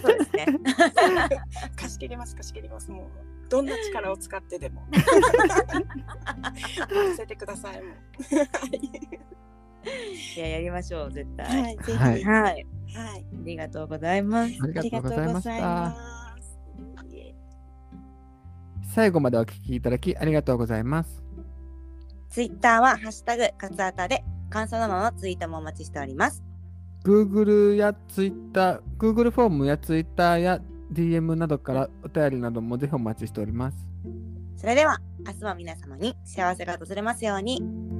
[0.00, 0.46] そうですね。
[1.76, 3.29] 貸し切ります貸し切りますもう。
[3.50, 4.86] どんな力を使ってでも。
[4.90, 5.06] 任
[7.16, 7.94] せてくださいもう。
[10.36, 11.62] いや、やりましょう、絶対。
[11.62, 11.92] はい、ぜひ。
[11.92, 12.24] ははいい。
[12.24, 12.52] はい。
[12.52, 12.54] はい。
[12.54, 12.56] あ
[13.44, 14.58] りがとうございます。
[14.62, 15.96] ありがとうございました。
[18.94, 21.22] 最後までお聞きいただきありがとうございます。
[22.28, 26.42] ツイッターはハッシュタグカツアタで感想などのツイートもお待ちしております。
[27.04, 30.60] Google や Twitter、Google フォームや Twitter や
[30.92, 33.76] DM などからお便りなどもぜひお待ちしております。
[34.56, 37.99] それでは明日は皆様に幸せが訪れますように。